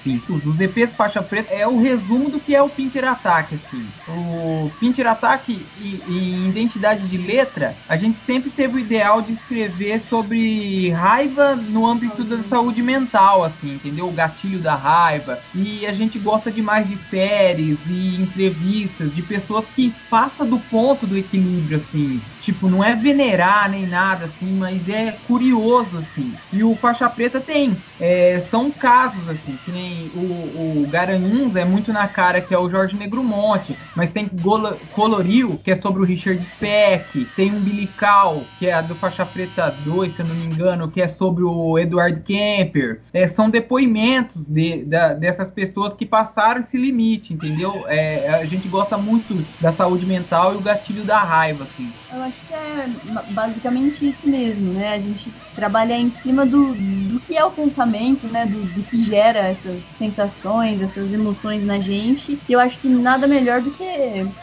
Sim, 0.00 0.24
os 0.30 0.58
EPs 0.58 0.94
faixa 0.94 1.22
preta 1.22 1.52
é 1.52 1.68
o 1.68 1.78
resumo 1.78 2.30
do 2.30 2.40
que 2.40 2.54
é 2.54 2.62
o 2.62 2.70
Pinter 2.70 3.04
Attack, 3.04 3.54
assim. 3.54 3.92
O 4.06 4.74
Pinter 4.80 5.06
Attack 5.06 5.52
e, 5.52 6.02
e 6.06 6.48
identidade 6.48 7.06
de 7.06 7.18
letra, 7.18 7.82
a 7.86 7.98
gente 7.98 8.18
sempre 8.18 8.50
teve 8.50 8.76
o 8.76 8.78
ideal 8.78 9.20
de 9.20 9.34
escrever 9.34 10.00
sobre 10.00 10.88
raiva 10.92 11.54
no 11.54 11.84
âmbito 11.86 12.24
da 12.24 12.42
saúde 12.42 12.82
mental, 12.82 13.44
assim, 13.44 13.74
entendeu? 13.74 14.06
O 14.08 14.12
gatilho 14.14 14.62
da 14.62 14.74
raiva. 14.74 15.42
E 15.52 15.84
a 15.84 15.92
gente 15.92 16.18
gosta 16.18 16.50
demais 16.50 16.88
de 16.88 16.96
séries 16.96 17.86
e 17.86 18.16
entrevistas 18.22 19.12
de 19.12 19.22
pessoas 19.22 19.68
que 19.68 19.98
passam 20.08 20.48
do 20.48 20.60
ponto 20.62 21.06
do 21.06 21.16
equilíbrio, 21.18 21.76
assim. 21.76 22.24
Tipo, 22.38 22.70
não 22.70 22.82
é 22.82 22.96
venerar 22.96 23.70
nem 23.70 23.86
nada, 23.86 24.24
assim, 24.24 24.54
mas 24.56 24.88
é 24.88 25.12
curioso, 25.12 25.98
assim. 25.98 26.40
E 26.50 26.64
o 26.64 26.74
faixa 26.74 27.08
preta 27.10 27.38
tem. 27.38 27.84
É, 27.98 28.40
são 28.40 28.72
casos, 28.72 29.28
assim, 29.28 29.58
que 29.58 29.70
nem 29.70 29.89
tem 29.90 30.10
o, 30.14 30.82
o 30.82 30.86
Garanhuns, 30.88 31.56
é 31.56 31.64
muito 31.64 31.92
na 31.92 32.06
cara, 32.06 32.40
que 32.40 32.54
é 32.54 32.58
o 32.58 32.70
Jorge 32.70 32.96
Negromonte, 32.96 33.76
mas 33.96 34.10
tem 34.10 34.28
Golo, 34.32 34.78
Coloriu, 34.92 35.58
que 35.64 35.72
é 35.72 35.76
sobre 35.76 36.00
o 36.00 36.04
Richard 36.04 36.42
Speck, 36.44 37.26
tem 37.36 37.52
Umbilical, 37.52 38.44
que 38.58 38.66
é 38.66 38.72
a 38.72 38.80
do 38.80 38.94
Faixa 38.94 39.26
Preta 39.26 39.70
2, 39.70 40.14
se 40.14 40.22
eu 40.22 40.26
não 40.26 40.34
me 40.34 40.46
engano, 40.46 40.90
que 40.90 41.02
é 41.02 41.08
sobre 41.08 41.42
o 41.42 41.78
Edward 41.78 42.20
Kemper. 42.20 43.00
É, 43.12 43.26
são 43.26 43.50
depoimentos 43.50 44.46
de, 44.46 44.84
da, 44.84 45.12
dessas 45.12 45.48
pessoas 45.48 45.94
que 45.94 46.06
passaram 46.06 46.60
esse 46.60 46.78
limite, 46.78 47.34
entendeu? 47.34 47.84
É, 47.88 48.28
a 48.28 48.44
gente 48.44 48.68
gosta 48.68 48.96
muito 48.96 49.44
da 49.60 49.72
saúde 49.72 50.06
mental 50.06 50.54
e 50.54 50.56
o 50.56 50.60
gatilho 50.60 51.04
da 51.04 51.18
raiva, 51.22 51.64
assim. 51.64 51.90
Eu 52.12 52.22
acho 52.22 52.36
que 52.46 52.54
é 52.54 52.88
basicamente 53.32 54.08
isso 54.08 54.28
mesmo, 54.28 54.72
né? 54.72 54.94
A 54.94 54.98
gente 54.98 55.32
trabalhar 55.54 55.98
em 55.98 56.10
cima 56.22 56.46
do, 56.46 56.74
do 56.74 57.20
que 57.20 57.36
é 57.36 57.44
o 57.44 57.50
pensamento, 57.50 58.26
né? 58.26 58.46
Do, 58.46 58.64
do 58.64 58.82
que 58.82 59.02
gera 59.02 59.38
essas 59.38 59.79
sensações, 59.86 60.80
essas 60.80 61.12
emoções 61.12 61.64
na 61.64 61.80
gente. 61.80 62.42
E 62.48 62.52
eu 62.52 62.60
acho 62.60 62.78
que 62.80 62.88
nada 62.88 63.26
melhor 63.26 63.62
do 63.62 63.70
que 63.70 63.84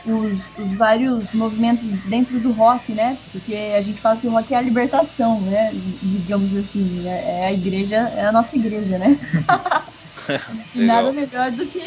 os, 0.06 0.50
os 0.58 0.76
vários 0.76 1.32
movimentos 1.34 1.88
dentro 2.04 2.40
do 2.40 2.52
rock, 2.52 2.94
né? 2.94 3.20
Porque 3.32 3.54
a 3.78 3.82
gente 3.82 4.02
fala 4.02 4.18
que 4.20 4.28
o 4.28 4.32
rock 4.32 4.54
é 4.54 4.58
a 4.58 4.62
libertação, 4.62 5.42
né? 5.42 5.72
Digamos 5.74 6.56
assim. 6.56 7.08
É, 7.08 7.44
é 7.44 7.46
a 7.48 7.54
igreja, 7.54 7.96
é 7.96 8.26
a 8.26 8.32
nossa 8.32 8.56
igreja, 8.56 8.98
né? 8.98 9.20
Nada 10.74 11.12
melhor 11.14 11.52
do 11.52 11.68
que 11.68 11.80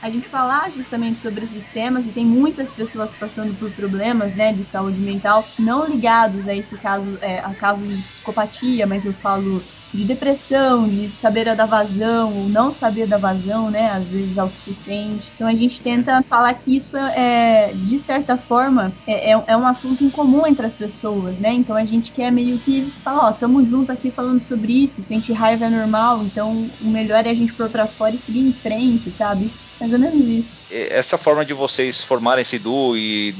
a 0.00 0.10
gente 0.10 0.28
falar 0.28 0.72
justamente 0.72 1.20
sobre 1.20 1.44
esses 1.44 1.68
temas 1.68 2.06
e 2.06 2.12
tem 2.12 2.26
muitas 2.26 2.70
pessoas 2.70 3.14
passando 3.14 3.54
por 3.54 3.72
problemas, 3.72 4.34
né, 4.34 4.52
de 4.52 4.64
saúde 4.64 5.00
mental, 5.00 5.52
não 5.58 5.86
ligados 5.86 6.46
a 6.48 6.54
esse 6.54 6.76
caso, 6.78 7.18
é, 7.20 7.38
a 7.40 7.54
caso 7.54 7.86
de 7.86 8.02
psicopatia, 8.02 8.86
mas 8.86 9.04
eu 9.04 9.14
falo 9.14 9.68
de 9.92 10.04
depressão, 10.04 10.88
de 10.88 11.08
saber 11.08 11.48
a 11.48 11.54
da 11.54 11.66
vazão 11.66 12.34
ou 12.36 12.48
não 12.48 12.72
saber 12.72 13.06
da 13.06 13.18
vazão, 13.18 13.70
né? 13.70 13.90
Às 13.90 14.10
vezes 14.10 14.36
ao 14.38 14.50
que 14.50 14.60
se 14.60 14.74
sente. 14.74 15.32
Então 15.34 15.46
a 15.46 15.54
gente 15.54 15.80
tenta 15.80 16.22
falar 16.28 16.54
que 16.54 16.76
isso 16.76 16.96
é, 16.96 17.70
é 17.70 17.74
de 17.74 17.98
certa 17.98 18.36
forma, 18.36 18.96
é, 19.06 19.32
é, 19.32 19.44
é, 19.46 19.56
um 19.56 19.66
assunto 19.66 20.04
em 20.04 20.10
comum 20.10 20.46
entre 20.46 20.66
as 20.66 20.74
pessoas, 20.74 21.38
né? 21.38 21.52
Então 21.52 21.76
a 21.76 21.84
gente 21.84 22.12
quer 22.12 22.30
meio 22.30 22.58
que 22.58 22.92
falar, 23.02 23.28
ó, 23.28 23.32
tamo 23.32 23.64
junto 23.64 23.90
aqui 23.90 24.10
falando 24.10 24.40
sobre 24.40 24.72
isso, 24.84 25.02
sentir 25.02 25.32
raiva 25.32 25.66
é 25.66 25.70
normal, 25.70 26.24
então 26.24 26.70
o 26.80 26.90
melhor 26.90 27.24
é 27.26 27.30
a 27.30 27.34
gente 27.34 27.54
pôr 27.54 27.70
pra 27.70 27.86
fora 27.86 28.14
e 28.14 28.18
seguir 28.18 28.40
em 28.40 28.52
frente, 28.52 29.10
sabe? 29.12 29.50
Mais 29.80 29.92
ou 29.92 29.98
menos 29.98 30.26
isso. 30.26 30.56
Essa 30.70 31.18
forma 31.18 31.44
de 31.44 31.52
vocês 31.52 32.02
formarem 32.02 32.42
esse 32.42 32.58
duo 32.58 32.96
e 32.96 33.34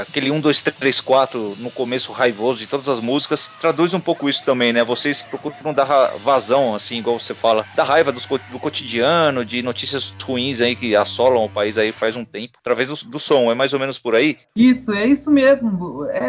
aquele 0.00 0.30
1, 0.30 0.40
2, 0.40 0.62
3, 0.62 1.00
4 1.00 1.56
no 1.58 1.70
começo 1.70 2.12
raivoso 2.12 2.58
de 2.58 2.66
todas 2.66 2.88
as 2.88 3.00
músicas, 3.00 3.50
traduz 3.60 3.94
um 3.94 4.00
pouco 4.00 4.28
isso 4.28 4.44
também, 4.44 4.72
né? 4.72 4.84
Vocês 4.84 5.22
procuram 5.22 5.72
dar 5.72 5.84
vazão, 6.22 6.74
assim, 6.74 6.98
igual 6.98 7.18
você 7.18 7.34
fala, 7.34 7.64
da 7.74 7.84
raiva 7.84 8.12
do 8.12 8.58
cotidiano, 8.58 9.44
de 9.44 9.62
notícias 9.62 10.14
ruins 10.22 10.60
aí 10.60 10.74
que 10.74 10.94
assolam 10.96 11.44
o 11.44 11.50
país 11.50 11.78
aí 11.78 11.92
faz 11.92 12.16
um 12.16 12.24
tempo, 12.24 12.58
através 12.58 12.88
do, 12.88 13.10
do 13.10 13.18
som, 13.18 13.50
é 13.50 13.54
mais 13.54 13.72
ou 13.72 13.80
menos 13.80 13.98
por 13.98 14.14
aí? 14.14 14.38
Isso, 14.54 14.92
é 14.92 15.06
isso 15.06 15.30
mesmo. 15.30 16.04
É 16.06 16.28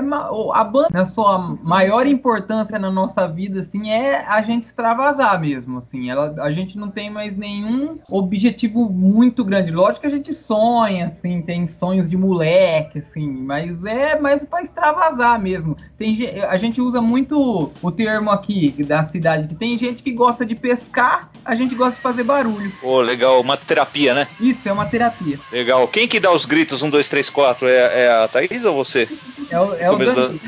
a 0.54 0.64
banda, 0.64 0.90
na 0.92 1.06
sua 1.06 1.56
maior 1.64 2.06
importância 2.08 2.78
na 2.80 2.92
nossa 2.92 3.28
vida, 3.28 3.62
assim, 3.62 3.90
é 3.90 4.26
a 4.28 4.42
gente 4.42 4.68
extravasar 4.68 5.40
mesmo, 5.40 5.80
assim. 5.80 6.10
Ela, 6.10 6.36
a 6.40 6.52
gente 6.52 6.78
não 6.78 6.90
tem 6.90 7.10
mais 7.10 7.36
nenhum 7.36 8.00
objetivo 8.10 8.90
muito 8.90 9.44
grande. 9.44 9.72
Lógico 9.72 10.02
que 10.02 10.08
a 10.08 10.16
gente 10.16 10.34
sonha, 10.34 11.08
assim, 11.08 11.42
tem 11.42 11.68
sonhos 11.68 12.10
de 12.10 12.18
moleque, 12.18 13.00
assim, 13.00 13.28
mas 13.48 13.86
é 13.86 14.20
mais 14.20 14.44
para 14.44 14.62
extravasar 14.62 15.42
mesmo. 15.42 15.78
Tem, 15.98 16.18
a 16.50 16.58
gente 16.58 16.82
usa 16.82 17.00
muito 17.00 17.72
o 17.82 17.92
termo 17.92 18.30
aqui 18.30 18.76
da 18.84 19.06
cidade, 19.06 19.48
que 19.48 19.56
tem 19.56 19.78
gente 19.78 20.04
que 20.04 20.12
gosta 20.12 20.46
de 20.46 20.54
pescar, 20.54 21.32
a 21.46 21.56
gente 21.56 21.74
gosta 21.74 21.96
de 21.96 22.02
fazer 22.02 22.24
barulho. 22.24 22.74
Pô, 22.82 23.00
legal, 23.00 23.40
uma 23.40 23.56
terapia, 23.56 24.14
né? 24.14 24.28
Isso, 24.38 24.68
é 24.68 24.72
uma 24.74 24.86
terapia. 24.86 25.40
Legal. 25.50 25.88
Quem 25.88 26.10
que 26.10 26.20
dá 26.20 26.30
os 26.30 26.46
gritos 26.46 26.82
1, 26.82 26.90
2, 26.90 27.08
3, 27.08 27.30
4? 27.30 27.70
É, 27.70 28.02
é 28.04 28.12
a 28.12 28.28
Thaís 28.28 28.66
ou 28.66 28.76
você? 28.76 29.08
É 29.50 29.58
o, 29.58 29.74
é 29.76 29.90
o 29.90 29.98
Danilo. 29.98 30.28
Do... 30.28 30.42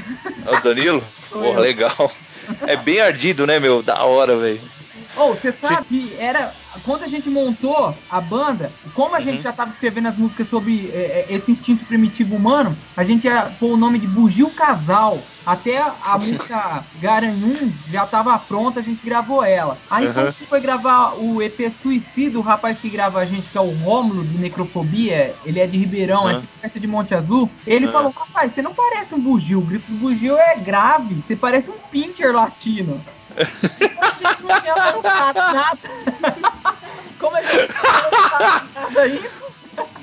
É 0.45 0.57
o 0.57 0.61
Danilo? 0.61 1.03
Porra, 1.29 1.59
legal. 1.61 2.11
É 2.67 2.75
bem 2.75 2.99
ardido, 2.99 3.47
né, 3.47 3.61
meu? 3.61 3.81
Da 3.81 4.03
hora, 4.03 4.35
velho. 4.35 4.59
Oh, 5.15 5.29
você 5.29 5.53
sabe 5.61 6.13
era 6.19 6.53
quando 6.83 7.03
a 7.03 7.07
gente 7.07 7.29
montou 7.29 7.95
a 8.09 8.21
banda, 8.21 8.71
como 8.93 9.15
a 9.15 9.17
uhum. 9.17 9.23
gente 9.23 9.43
já 9.43 9.49
estava 9.49 9.71
escrevendo 9.71 10.07
as 10.07 10.17
músicas 10.17 10.49
sobre 10.49 10.89
é, 10.93 11.25
é, 11.29 11.35
esse 11.35 11.51
instinto 11.51 11.85
primitivo 11.85 12.35
humano, 12.35 12.75
a 12.95 13.03
gente 13.03 13.25
ia 13.25 13.53
pôr 13.59 13.73
o 13.73 13.77
nome 13.77 13.99
de 13.99 14.07
Bugio 14.07 14.49
Casal. 14.51 15.19
Até 15.45 15.79
a 15.79 16.17
música 16.19 16.83
Garanhum 17.01 17.71
já 17.89 18.03
estava 18.03 18.37
pronta, 18.37 18.79
a 18.79 18.83
gente 18.83 19.03
gravou 19.03 19.43
ela. 19.43 19.77
Aí 19.89 20.07
uhum. 20.07 20.13
quando 20.13 20.27
a 20.27 20.31
gente 20.31 20.45
foi 20.45 20.61
gravar 20.61 21.15
o 21.15 21.41
EP 21.41 21.71
Suicídio, 21.81 22.39
o 22.39 22.43
rapaz 22.43 22.79
que 22.79 22.89
grava 22.89 23.19
a 23.19 23.25
gente, 23.25 23.49
que 23.49 23.57
é 23.57 23.61
o 23.61 23.75
Rômulo 23.77 24.23
de 24.23 24.37
Necrofobia, 24.37 25.35
ele 25.45 25.59
é 25.59 25.65
de 25.65 25.77
Ribeirão, 25.77 26.25
uhum. 26.25 26.29
é 26.29 26.41
perto 26.61 26.79
de 26.79 26.87
Monte 26.87 27.15
Azul, 27.15 27.49
ele 27.65 27.87
uhum. 27.87 27.91
falou, 27.91 28.13
rapaz, 28.15 28.53
você 28.53 28.61
não 28.61 28.73
parece 28.73 29.15
um 29.15 29.19
bugio, 29.19 29.59
o 29.59 29.63
grito 29.63 29.91
do 29.91 29.97
bugio 29.97 30.37
é 30.37 30.55
grave, 30.57 31.23
você 31.25 31.35
parece 31.35 31.69
um 31.69 31.77
pincher 31.91 32.33
latino. 32.33 33.01
A 33.39 34.09
gente 34.09 34.43
não 34.43 34.61
tinha 34.61 34.73
pensado 34.73 35.39
nada. 35.39 35.79
Como 37.19 37.37
é 37.37 37.41
que 37.41 37.55
eu 37.57 37.67
nada 38.73 39.07
isso? 39.07 39.48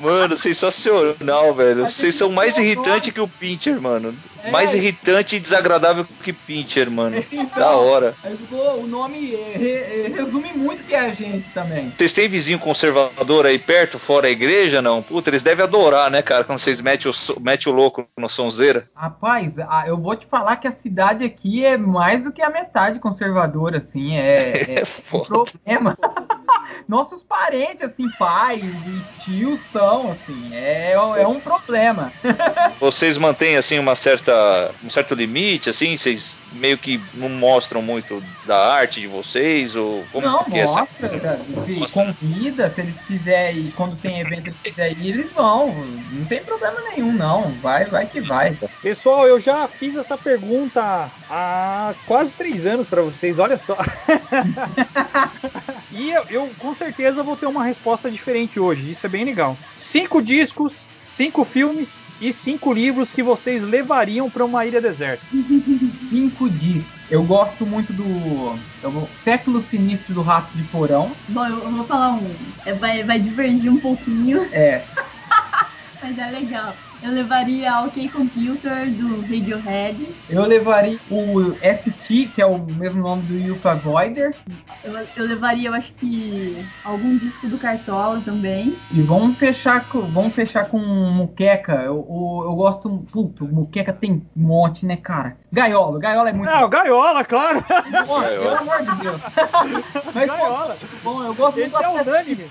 Mano, 0.01 0.37
sensacional, 0.37 1.55
velho. 1.55 1.89
Vocês 1.89 2.15
são 2.15 2.31
mais 2.31 2.59
irritantes 2.59 3.13
que 3.13 3.21
o 3.21 3.29
Pincher, 3.29 3.81
mano. 3.81 4.15
É. 4.43 4.51
Mais 4.51 4.75
irritante 4.75 5.37
e 5.37 5.41
desagradável 5.41 6.07
que 6.23 6.33
Pincher, 6.33 6.91
mano. 6.91 7.25
Então, 7.33 7.59
da 7.59 7.71
hora. 7.71 8.15
o 8.51 8.87
nome 8.87 9.35
re, 9.35 10.09
resume 10.15 10.53
muito 10.53 10.85
que 10.85 10.95
é 10.95 11.01
a 11.01 11.15
gente 11.15 11.51
também. 11.51 11.93
Vocês 11.97 12.13
têm 12.13 12.29
vizinho 12.29 12.59
conservador 12.59 13.47
aí 13.47 13.59
perto, 13.59 13.99
fora 13.99 14.29
a 14.29 14.31
igreja, 14.31 14.81
não? 14.81 15.03
Puta, 15.03 15.31
eles 15.31 15.43
devem 15.43 15.65
adorar, 15.65 16.11
né, 16.11 16.23
cara, 16.23 16.45
quando 16.45 16.59
vocês 16.59 16.81
metem 16.81 17.11
o, 17.11 17.41
metem 17.41 17.73
o 17.73 17.77
louco 17.77 18.07
no 18.17 18.29
sonzeira. 18.29 18.89
Rapaz, 18.95 19.53
eu 19.87 19.97
vou 19.97 20.15
te 20.15 20.27
falar 20.27 20.57
que 20.57 20.69
a 20.69 20.73
cidade 20.73 21.25
aqui 21.25 21.65
é 21.65 21.77
mais 21.77 22.23
do 22.23 22.33
que 22.33 22.43
a 22.43 22.51
metade 22.51 23.01
conservadora, 23.01 23.79
assim. 23.79 24.17
É, 24.17 24.53
é, 24.71 24.81
é 24.81 25.17
um 25.17 25.21
problema. 25.21 25.97
Nossos 26.89 27.23
parentes, 27.23 27.83
assim, 27.83 28.09
pais 28.19 28.63
e 28.63 29.21
tios 29.21 29.61
são, 29.73 30.11
assim, 30.11 30.55
é, 30.55 30.93
é 30.93 31.27
um 31.27 31.41
problema. 31.41 32.13
Vocês 32.81 33.19
mantêm, 33.19 33.57
assim, 33.57 33.79
uma 33.79 33.95
certa, 33.95 34.73
um 34.85 34.91
certo 34.91 35.15
limite, 35.15 35.71
assim? 35.71 35.97
Vocês 35.97 36.35
meio 36.53 36.79
que 36.79 37.01
não 37.15 37.29
mostram 37.29 37.83
muito 37.83 38.23
da 38.47 38.75
arte 38.75 39.01
de 39.01 39.07
vocês? 39.07 39.77
Ou 39.77 40.05
como 40.13 40.27
não, 40.27 40.45
que 40.45 40.63
mostra, 40.63 40.87
é 41.01 41.07
essa... 41.07 41.41
se 41.65 41.73
mostra. 41.73 42.05
convida, 42.05 42.73
se 42.75 42.81
eles 42.81 42.95
quiserem 43.07 43.59
ir, 43.59 43.73
quando 43.73 43.97
tem 43.97 44.21
evento 44.21 44.49
eles 44.49 44.61
quiserem 44.63 45.07
eles 45.07 45.33
vão. 45.33 45.75
Não 46.11 46.25
tem 46.27 46.43
problema 46.43 46.81
nenhum, 46.81 47.13
não. 47.13 47.53
Vai, 47.61 47.85
vai 47.87 48.07
que 48.07 48.21
vai. 48.21 48.57
Pessoal, 48.83 49.27
eu 49.27 49.39
já 49.39 49.69
fiz 49.69 49.97
essa 49.97 50.17
pergunta 50.17 51.11
há 51.29 51.95
quase 52.07 52.35
três 52.35 52.67
anos 52.67 52.87
para 52.87 53.03
vocês, 53.03 53.39
olha 53.39 53.59
só. 53.59 53.77
e 55.93 56.11
eu, 56.11 56.25
eu 56.29 56.51
com 56.67 56.73
certeza 56.73 57.23
vou 57.23 57.37
ter 57.37 57.47
uma 57.47 57.63
resposta 57.63 58.11
diferente 58.11 58.59
hoje. 58.59 58.91
Isso 58.91 59.07
é 59.07 59.09
bem 59.09 59.25
legal. 59.25 59.57
Cinco 59.73 60.21
discos, 60.21 60.91
cinco 60.99 61.45
filmes 61.45 62.05
e 62.21 62.33
cinco 62.33 62.73
livros 62.73 63.13
que 63.13 63.23
vocês 63.23 63.63
levariam 63.63 64.29
para 64.29 64.45
uma 64.45 64.67
ilha 64.67 64.81
deserta. 64.81 65.25
cinco 66.11 66.51
discos. 66.51 66.93
Eu 67.09 67.23
gosto 67.23 67.65
muito 67.65 67.93
do 67.93 68.59
eu, 68.83 69.09
Século 69.23 69.63
Sinistro 69.63 70.13
do 70.13 70.23
Rato 70.23 70.57
de 70.57 70.65
Porão. 70.65 71.13
Bom, 71.29 71.47
eu, 71.47 71.63
eu 71.63 71.71
vou 71.71 71.87
falar 71.87 72.15
um. 72.15 72.35
É, 72.65 72.75
vai, 72.75 73.05
vai 73.05 73.21
divergir 73.21 73.73
um 73.73 73.79
pouquinho. 73.79 74.43
É. 74.53 74.85
Mas 76.03 76.19
é 76.19 76.31
legal. 76.33 76.77
Eu 77.03 77.13
levaria 77.13 77.81
o 77.81 77.87
OK 77.87 78.09
Computer 78.09 78.91
do 78.91 79.21
Radiohead. 79.21 80.15
Eu 80.29 80.45
levaria 80.45 80.99
o 81.11 81.53
ST, 81.55 82.31
que 82.35 82.41
é 82.41 82.47
o 82.47 82.59
mesmo 82.59 83.03
nome 83.03 83.23
do 83.23 83.39
Yuka 83.39 83.75
Voider. 83.75 84.35
Eu, 84.83 84.93
eu, 85.17 85.27
levaria, 85.27 85.69
eu 85.69 85.75
acho 85.75 85.93
que 85.95 86.57
algum 86.85 87.17
disco 87.19 87.49
do 87.49 87.59
Cartola 87.59 88.21
também. 88.25 88.77
E 88.91 89.03
vamos 89.03 89.39
fechar 89.39 89.89
com, 89.89 90.11
vamos 90.11 90.35
fechar 90.35 90.69
com 90.69 90.79
Muqueca. 90.79 91.75
Eu, 91.75 92.07
eu, 92.09 92.43
eu 92.47 92.55
gosto. 92.55 93.07
Puto, 93.13 93.45
Muqueca 93.45 93.93
tem 93.93 94.13
um 94.13 94.23
monte, 94.35 94.87
né, 94.87 94.97
cara? 94.97 95.37
Gaiola, 95.53 95.99
Gaiola 95.99 96.29
é 96.31 96.33
muito. 96.33 96.51
É, 96.51 96.65
o 96.65 96.69
Gaiola, 96.69 97.25
claro. 97.25 97.63
Pelo 97.63 98.57
amor 98.57 98.83
de 98.83 98.95
Deus. 98.97 99.23
mas, 100.15 100.27
Gaiola. 100.27 100.77
Bom, 101.03 101.25
eu 101.25 101.35
gosto 101.35 101.59
Esse 101.59 101.83
é 101.83 101.89
unânime. 101.89 102.47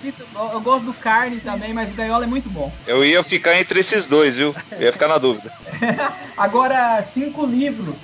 Eu 0.52 0.60
gosto 0.60 0.86
do 0.86 0.94
Carne 0.94 1.40
também, 1.40 1.72
mas 1.72 1.90
o 1.92 1.94
Gaiola 1.94 2.24
é 2.24 2.26
muito 2.26 2.48
bom. 2.50 2.72
Eu 2.86 3.04
ia 3.04 3.22
ficar 3.22 3.58
entre 3.58 3.80
esses 3.80 4.06
dois, 4.06 4.35
viu? 4.36 4.54
Eu 4.72 4.82
ia 4.82 4.92
ficar 4.92 5.08
na 5.08 5.18
dúvida. 5.18 5.50
Agora, 6.36 7.10
cinco 7.14 7.44
livros. 7.44 7.96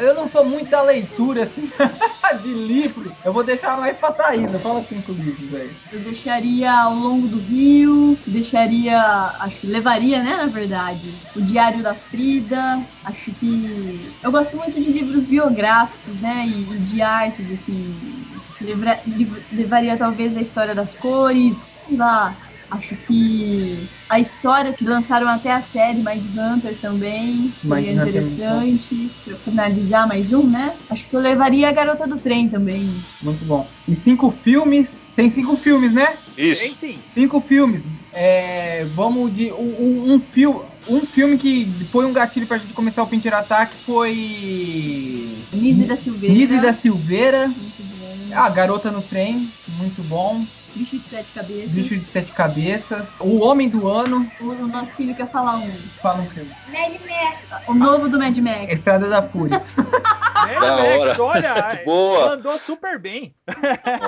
Eu 0.00 0.14
não 0.14 0.28
sou 0.28 0.44
muito 0.44 0.70
da 0.70 0.82
leitura, 0.82 1.44
assim, 1.44 1.70
de 2.42 2.52
livro. 2.52 3.16
Eu 3.24 3.32
vou 3.32 3.44
deixar 3.44 3.78
mais 3.78 3.96
pra 3.96 4.12
Thaísa. 4.12 4.58
Fala 4.58 4.82
cinco 4.84 5.12
livros 5.12 5.54
aí. 5.54 5.70
Eu 5.92 6.00
deixaria 6.00 6.72
Ao 6.72 6.94
Longo 6.94 7.28
do 7.28 7.40
Rio, 7.40 8.18
deixaria, 8.26 9.00
acho 9.40 9.60
que 9.60 9.66
levaria, 9.66 10.22
né, 10.22 10.36
na 10.36 10.46
verdade, 10.46 11.14
O 11.34 11.40
Diário 11.40 11.82
da 11.82 11.94
Frida. 11.94 12.86
Acho 13.04 13.32
que... 13.34 14.16
Eu 14.22 14.32
gosto 14.32 14.56
muito 14.56 14.80
de 14.80 14.90
livros 14.90 15.24
biográficos, 15.24 16.18
né, 16.20 16.44
e, 16.46 16.76
e 16.76 16.80
de 16.80 17.02
artes, 17.02 17.50
assim 17.50 18.42
levaria 18.60 19.96
talvez 19.96 20.36
a 20.36 20.40
história 20.40 20.74
das 20.74 20.94
cores, 20.94 21.56
sei 21.84 21.96
lá. 21.96 22.45
Acho 22.70 22.96
que 23.06 23.88
a 24.08 24.18
história 24.18 24.72
que 24.72 24.84
lançaram 24.84 25.28
até 25.28 25.52
a 25.52 25.62
série 25.62 26.02
Mind 26.02 26.36
Hunter 26.36 26.78
também 26.80 27.52
seria 27.62 27.76
Mind 27.76 27.86
é 27.86 27.92
interessante. 27.92 29.10
Pra 29.24 29.36
finalizar 29.38 30.08
mais 30.08 30.32
um, 30.32 30.48
né? 30.48 30.76
Acho 30.90 31.08
que 31.08 31.16
eu 31.16 31.20
levaria 31.20 31.68
a 31.68 31.72
Garota 31.72 32.06
do 32.06 32.16
Trem 32.16 32.48
também. 32.48 32.90
Muito 33.22 33.44
bom. 33.44 33.68
E 33.86 33.94
cinco 33.94 34.32
filmes. 34.42 35.12
Tem 35.14 35.30
cinco 35.30 35.56
filmes, 35.56 35.92
né? 35.92 36.18
Tem 36.36 36.52
Isso. 36.52 36.74
sim. 36.74 37.00
Cinco 37.14 37.40
filmes. 37.40 37.86
É, 38.12 38.84
vamos 38.86 39.32
de. 39.32 39.52
Um, 39.52 39.56
um, 39.56 40.14
um, 40.14 40.20
fil, 40.20 40.64
um 40.88 41.00
filme 41.06 41.38
que 41.38 41.86
foi 41.90 42.04
um 42.04 42.12
gatilho 42.12 42.46
pra 42.46 42.58
gente 42.58 42.74
começar 42.74 43.02
o 43.02 43.06
Pinter 43.06 43.34
Ataque 43.34 43.76
foi. 43.84 45.46
Nise 45.52 45.86
da 45.86 45.96
Silveira. 45.96 46.34
Nise 46.34 46.60
da 46.60 46.72
Silveira. 46.72 47.48
Muito 47.48 47.82
bom. 47.82 48.28
A 48.32 48.48
Garota 48.50 48.90
no 48.90 49.02
Trem. 49.02 49.52
Muito 49.68 50.02
bom. 50.02 50.46
Bicho 50.76 50.98
de 50.98 51.08
Sete 51.08 51.32
Cabeças. 51.34 51.70
Bicho 51.70 51.96
de 51.96 52.04
Sete 52.10 52.32
Cabeças. 52.32 53.08
O 53.20 53.38
Homem 53.40 53.68
do 53.68 53.88
Ano. 53.88 54.30
O, 54.40 54.44
o 54.44 54.66
nosso 54.68 54.92
filho 54.94 55.14
quer 55.14 55.28
falar 55.30 55.56
um. 55.56 55.70
Fala 56.02 56.20
um 56.22 56.30
filme. 56.30 56.50
Mad 56.68 56.92
Max. 57.00 57.68
O 57.68 57.74
novo 57.74 58.08
do 58.08 58.18
Mad 58.18 58.36
Max. 58.38 58.72
Estrada 58.72 59.08
da 59.08 59.22
Fúria. 59.22 59.62
Mad 59.76 60.60
Da 60.60 60.76
Max, 60.76 61.18
hora. 61.18 61.22
olha, 61.22 61.82
Boa. 61.84 62.26
mandou 62.36 62.58
super 62.58 62.98
bem. 62.98 63.34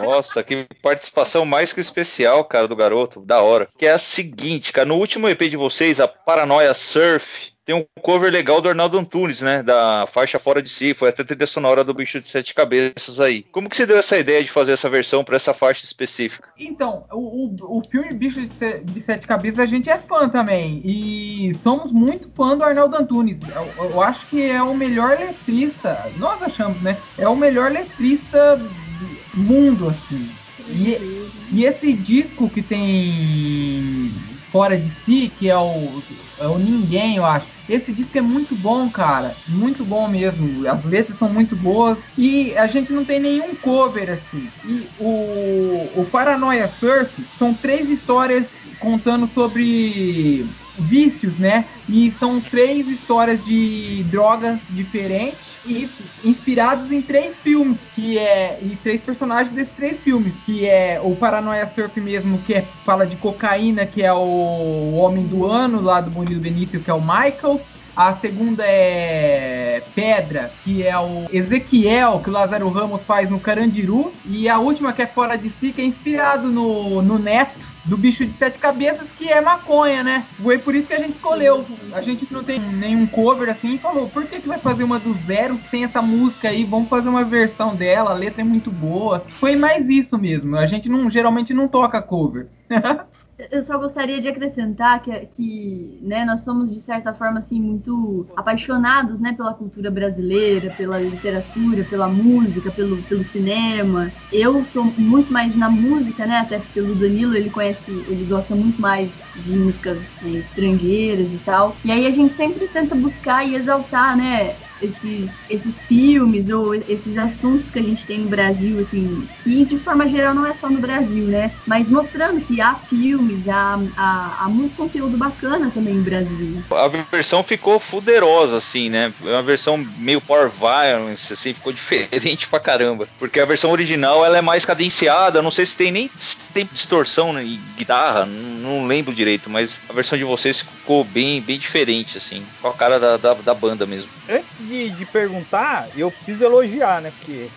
Nossa, 0.05 0.43
que 0.43 0.67
participação 0.83 1.45
mais 1.45 1.73
que 1.73 1.81
especial, 1.81 2.45
cara, 2.45 2.69
do 2.69 2.77
garoto. 2.77 3.21
Da 3.21 3.41
hora. 3.41 3.69
Que 3.79 3.87
é 3.87 3.93
a 3.93 3.99
seguinte, 3.99 4.73
cara. 4.73 4.87
No 4.87 4.97
último 4.97 5.29
EP 5.29 5.41
de 5.49 5.57
vocês, 5.57 5.99
a 6.01 6.07
Paranoia 6.07 6.75
Surf, 6.75 7.53
tem 7.69 7.75
um 7.75 7.85
cover 8.01 8.33
legal 8.33 8.63
do 8.63 8.69
Arnaldo 8.71 8.97
Antunes, 8.97 9.43
né? 9.43 9.63
Da 9.63 10.07
faixa 10.07 10.39
Fora 10.39 10.63
de 10.63 10.71
Si. 10.71 10.95
Foi 10.95 11.11
até 11.11 11.23
trilha 11.23 11.47
sonora 11.47 11.85
do 11.85 11.93
Bicho 11.93 12.19
de 12.19 12.27
Sete 12.27 12.55
Cabeças 12.55 13.21
aí. 13.21 13.43
Como 13.53 13.69
que 13.69 13.77
você 13.77 13.85
deu 13.85 13.99
essa 13.99 14.17
ideia 14.17 14.43
de 14.43 14.51
fazer 14.51 14.73
essa 14.73 14.89
versão 14.89 15.23
pra 15.23 15.37
essa 15.37 15.53
faixa 15.53 15.85
específica? 15.85 16.49
Então, 16.59 17.05
o, 17.13 17.45
o, 17.45 17.79
o 17.79 17.83
filme 17.91 18.15
Bicho 18.15 18.41
de, 18.41 18.79
de 18.79 19.01
Sete 19.03 19.27
Cabeças 19.27 19.59
a 19.59 19.67
gente 19.67 19.91
é 19.91 19.99
fã 19.99 20.31
também. 20.31 20.81
E 20.83 21.55
somos 21.63 21.93
muito 21.93 22.31
fã 22.35 22.57
do 22.57 22.65
Arnaldo 22.65 22.97
Antunes. 22.97 23.43
Eu, 23.43 23.85
eu 23.85 24.01
acho 24.01 24.27
que 24.29 24.41
é 24.41 24.63
o 24.63 24.75
melhor 24.75 25.19
letrista. 25.19 26.11
Nós 26.17 26.43
achamos, 26.43 26.81
né? 26.81 26.97
É 27.19 27.29
o 27.29 27.37
melhor 27.37 27.71
letrista 27.71 28.57
do 28.57 29.39
mundo, 29.39 29.91
assim. 29.91 30.31
E, 30.71 31.29
e 31.53 31.67
esse 31.67 31.93
disco 31.93 32.49
que 32.49 32.63
tem 32.63 34.11
Fora 34.50 34.78
de 34.78 34.90
Si, 34.90 35.28
que 35.28 35.49
é 35.49 35.57
o, 35.59 36.02
é 36.38 36.49
o 36.49 36.59
Ninguém, 36.59 37.17
eu 37.17 37.25
acho. 37.25 37.49
Esse 37.69 37.93
disco 37.93 38.17
é 38.17 38.23
muito 38.23 38.57
bom, 38.57 38.90
cara. 38.90 39.43
Muito 39.47 39.85
bom 39.85 40.09
mesmo. 40.09 40.67
As 40.67 40.85
letras 40.85 41.19
são 41.19 41.33
muito 41.33 41.55
boas. 41.55 42.12
E 42.17 42.57
a 42.57 42.67
gente 42.67 42.93
não 42.93 43.05
tem 43.05 43.21
nenhum 43.21 43.55
cover 43.55 44.09
assim. 44.11 44.55
E 44.62 44.90
o, 44.97 46.00
o 46.02 46.11
Paranoia 46.11 46.67
Surf 46.69 47.28
são 47.31 47.55
três 47.55 47.90
histórias 47.90 48.67
contando 48.78 49.28
sobre 49.33 50.50
vícios, 50.79 51.39
né? 51.39 51.67
E 51.88 52.11
são 52.12 52.41
três 52.41 52.88
histórias 52.88 53.45
de 53.45 54.05
drogas 54.05 54.61
diferentes 54.71 55.59
e 55.67 55.88
inspirados 56.25 56.93
em 56.93 57.03
três 57.03 57.37
filmes, 57.37 57.91
que 57.95 58.19
é 58.19 58.59
e 58.62 58.77
três 58.77 59.03
personagens 59.03 59.55
desses 59.55 59.75
três 59.75 59.99
filmes, 60.01 60.41
que 60.43 60.67
é 60.67 61.01
o 61.03 61.14
Paranoia 61.17 61.67
Surf 61.67 62.01
mesmo, 62.01 62.38
que 62.43 62.55
é, 62.55 62.69
fala 62.85 63.07
de 63.07 63.17
cocaína, 63.17 63.87
que 63.87 64.03
é 64.03 64.12
o 64.12 64.93
Homem 64.95 65.27
do 65.27 65.47
Ano 65.47 65.81
lá 65.81 66.01
do 66.01 66.11
Bonito 66.11 66.41
Benício, 66.41 66.81
que 66.81 66.91
é 66.91 66.95
o 66.95 67.01
Michael. 67.01 67.61
A 67.99 68.13
segunda 68.13 68.63
é 68.65 69.83
Pedra, 69.93 70.53
que 70.63 70.87
é 70.87 70.97
o 70.97 71.25
Ezequiel, 71.33 72.21
que 72.21 72.31
o 72.31 72.33
Lázaro 72.33 72.69
Ramos 72.69 73.03
faz 73.03 73.29
no 73.29 73.41
Carandiru. 73.41 74.13
E 74.25 74.49
a 74.49 74.57
última, 74.61 74.93
que 74.93 75.03
é 75.03 75.07
Fora 75.09 75.37
de 75.37 75.51
Si, 75.51 75.73
que 75.73 75.81
é 75.81 75.85
inspirado 75.85 76.47
no, 76.47 77.03
no 77.03 77.19
Neto, 77.19 77.67
do 77.85 77.97
bicho 77.97 78.25
de 78.25 78.33
sete 78.33 78.57
cabeças, 78.57 79.11
que 79.11 79.29
é 79.29 79.41
maconha, 79.41 80.05
né? 80.05 80.27
Foi 80.41 80.59
por 80.59 80.77
isso 80.77 80.87
que 80.87 80.95
a 80.95 80.99
gente 81.01 81.15
escolheu. 81.15 81.67
A 81.93 82.01
gente 82.01 82.33
não 82.33 82.45
tem 82.45 82.61
nenhum 82.61 83.05
cover 83.05 83.49
assim 83.49 83.75
e 83.75 83.79
falou, 83.79 84.09
por 84.09 84.27
que, 84.27 84.39
que 84.39 84.47
vai 84.47 84.61
fazer 84.61 84.85
uma 84.85 85.01
do 85.01 85.15
zero 85.27 85.59
sem 85.69 85.83
essa 85.83 86.01
música 86.01 86.51
aí? 86.51 86.63
Vamos 86.63 86.89
fazer 86.89 87.09
uma 87.09 87.25
versão 87.25 87.75
dela, 87.75 88.11
a 88.13 88.15
letra 88.15 88.43
é 88.43 88.45
muito 88.45 88.71
boa. 88.71 89.25
Foi 89.41 89.57
mais 89.57 89.89
isso 89.89 90.17
mesmo. 90.17 90.57
A 90.57 90.67
gente 90.67 90.89
não 90.89 91.11
geralmente 91.11 91.53
não 91.53 91.67
toca 91.67 92.01
cover. 92.01 92.47
Eu 93.53 93.62
só 93.62 93.79
gostaria 93.79 94.20
de 94.20 94.27
acrescentar 94.29 95.01
que, 95.01 95.12
que 95.27 96.01
né, 96.03 96.24
nós 96.24 96.40
somos, 96.40 96.72
de 96.72 96.81
certa 96.81 97.14
forma, 97.14 97.38
assim, 97.38 97.61
muito 97.61 98.27
apaixonados 98.37 99.20
né, 99.20 99.33
pela 99.33 99.55
cultura 99.55 99.90
brasileira, 99.92 100.72
pela 100.72 100.98
literatura, 100.98 101.85
pela 101.85 102.09
música, 102.09 102.72
pelo, 102.72 103.05
pelo 103.05 103.22
cinema. 103.22 104.12
Eu 104.31 104.64
sou 104.64 104.92
muito 104.98 105.33
mais 105.33 105.55
na 105.55 105.70
música, 105.70 106.27
né? 106.27 106.38
Até 106.38 106.59
pelo 106.59 106.96
Danilo, 106.96 107.37
ele 107.37 107.48
conhece, 107.48 108.05
ele 108.09 108.24
gosta 108.24 108.57
muito 108.57 108.81
mais 108.81 109.31
de 109.35 109.53
músicas 109.53 110.16
né, 110.20 110.31
estrangeiras 110.33 111.33
e 111.33 111.38
tal. 111.38 111.79
E 111.85 111.92
aí 111.92 112.07
a 112.07 112.11
gente 112.11 112.35
sempre 112.35 112.66
tenta 112.66 112.96
buscar 112.96 113.46
e 113.46 113.55
exaltar, 113.55 114.16
né? 114.16 114.59
Esses, 114.81 115.31
esses 115.49 115.81
filmes 115.83 116.49
ou 116.49 116.75
esses 116.75 117.17
assuntos 117.17 117.71
que 117.71 117.79
a 117.79 117.83
gente 117.83 118.05
tem 118.07 118.21
no 118.21 118.29
Brasil, 118.29 118.79
assim, 118.81 119.29
que 119.43 119.64
de 119.64 119.79
forma 119.79 120.09
geral 120.09 120.35
não 120.35 120.47
é 120.47 120.55
só 120.55 120.71
no 120.71 120.81
Brasil, 120.81 121.27
né? 121.27 121.53
Mas 121.67 121.88
mostrando 121.88 122.41
que 122.41 122.61
há 122.61 122.75
filmes, 122.75 123.49
há, 123.49 123.79
há, 123.97 124.45
há 124.45 124.49
muito 124.49 124.77
conteúdo 124.77 125.17
bacana 125.17 125.71
também 125.71 125.95
no 125.95 126.03
Brasil. 126.03 126.62
A 126.71 126.88
versão 126.88 127.43
ficou 127.43 127.79
fuderosa, 127.79 128.57
assim, 128.57 128.88
né? 128.88 129.12
É 129.23 129.31
uma 129.31 129.43
versão 129.43 129.77
meio 129.99 130.21
power 130.21 130.49
violence, 130.49 131.33
assim, 131.33 131.53
ficou 131.53 131.73
diferente 131.75 132.49
pra 132.49 132.61
caramba. 132.61 133.09
Porque 133.19 133.41
a 133.41 133.47
versão 133.47 133.71
original 133.71 134.25
ela 134.25 134.38
é 134.38 134.43
mais 134.43 134.64
cadenciada, 134.64 135.43
não 135.43 135.51
sei 135.51 135.67
se 135.67 135.77
tem 135.77 135.91
nem 135.91 136.11
se 136.17 136.37
tem 136.53 136.69
distorção 136.73 137.33
né, 137.33 137.45
e 137.45 137.57
guitarra, 137.77 138.27
não, 138.27 138.81
não 138.81 138.87
lembro 138.87 139.14
direito, 139.14 139.49
mas 139.49 139.81
a 139.88 139.93
versão 139.93 140.19
de 140.19 140.25
vocês 140.25 140.61
ficou 140.61 141.05
bem, 141.05 141.41
bem 141.41 141.59
diferente, 141.59 142.19
assim, 142.19 142.45
com 142.61 142.69
a 142.69 142.75
cara 142.75 142.99
da, 142.99 143.17
da, 143.17 143.35
da 143.35 143.55
banda 143.55 143.87
mesmo. 143.87 144.11
Antes 144.29 144.67
de, 144.68 144.90
de 144.90 145.07
perguntar, 145.07 145.88
eu 145.96 146.11
preciso 146.11 146.44
elogiar, 146.44 147.00
né? 147.00 147.12
Porque 147.18 147.48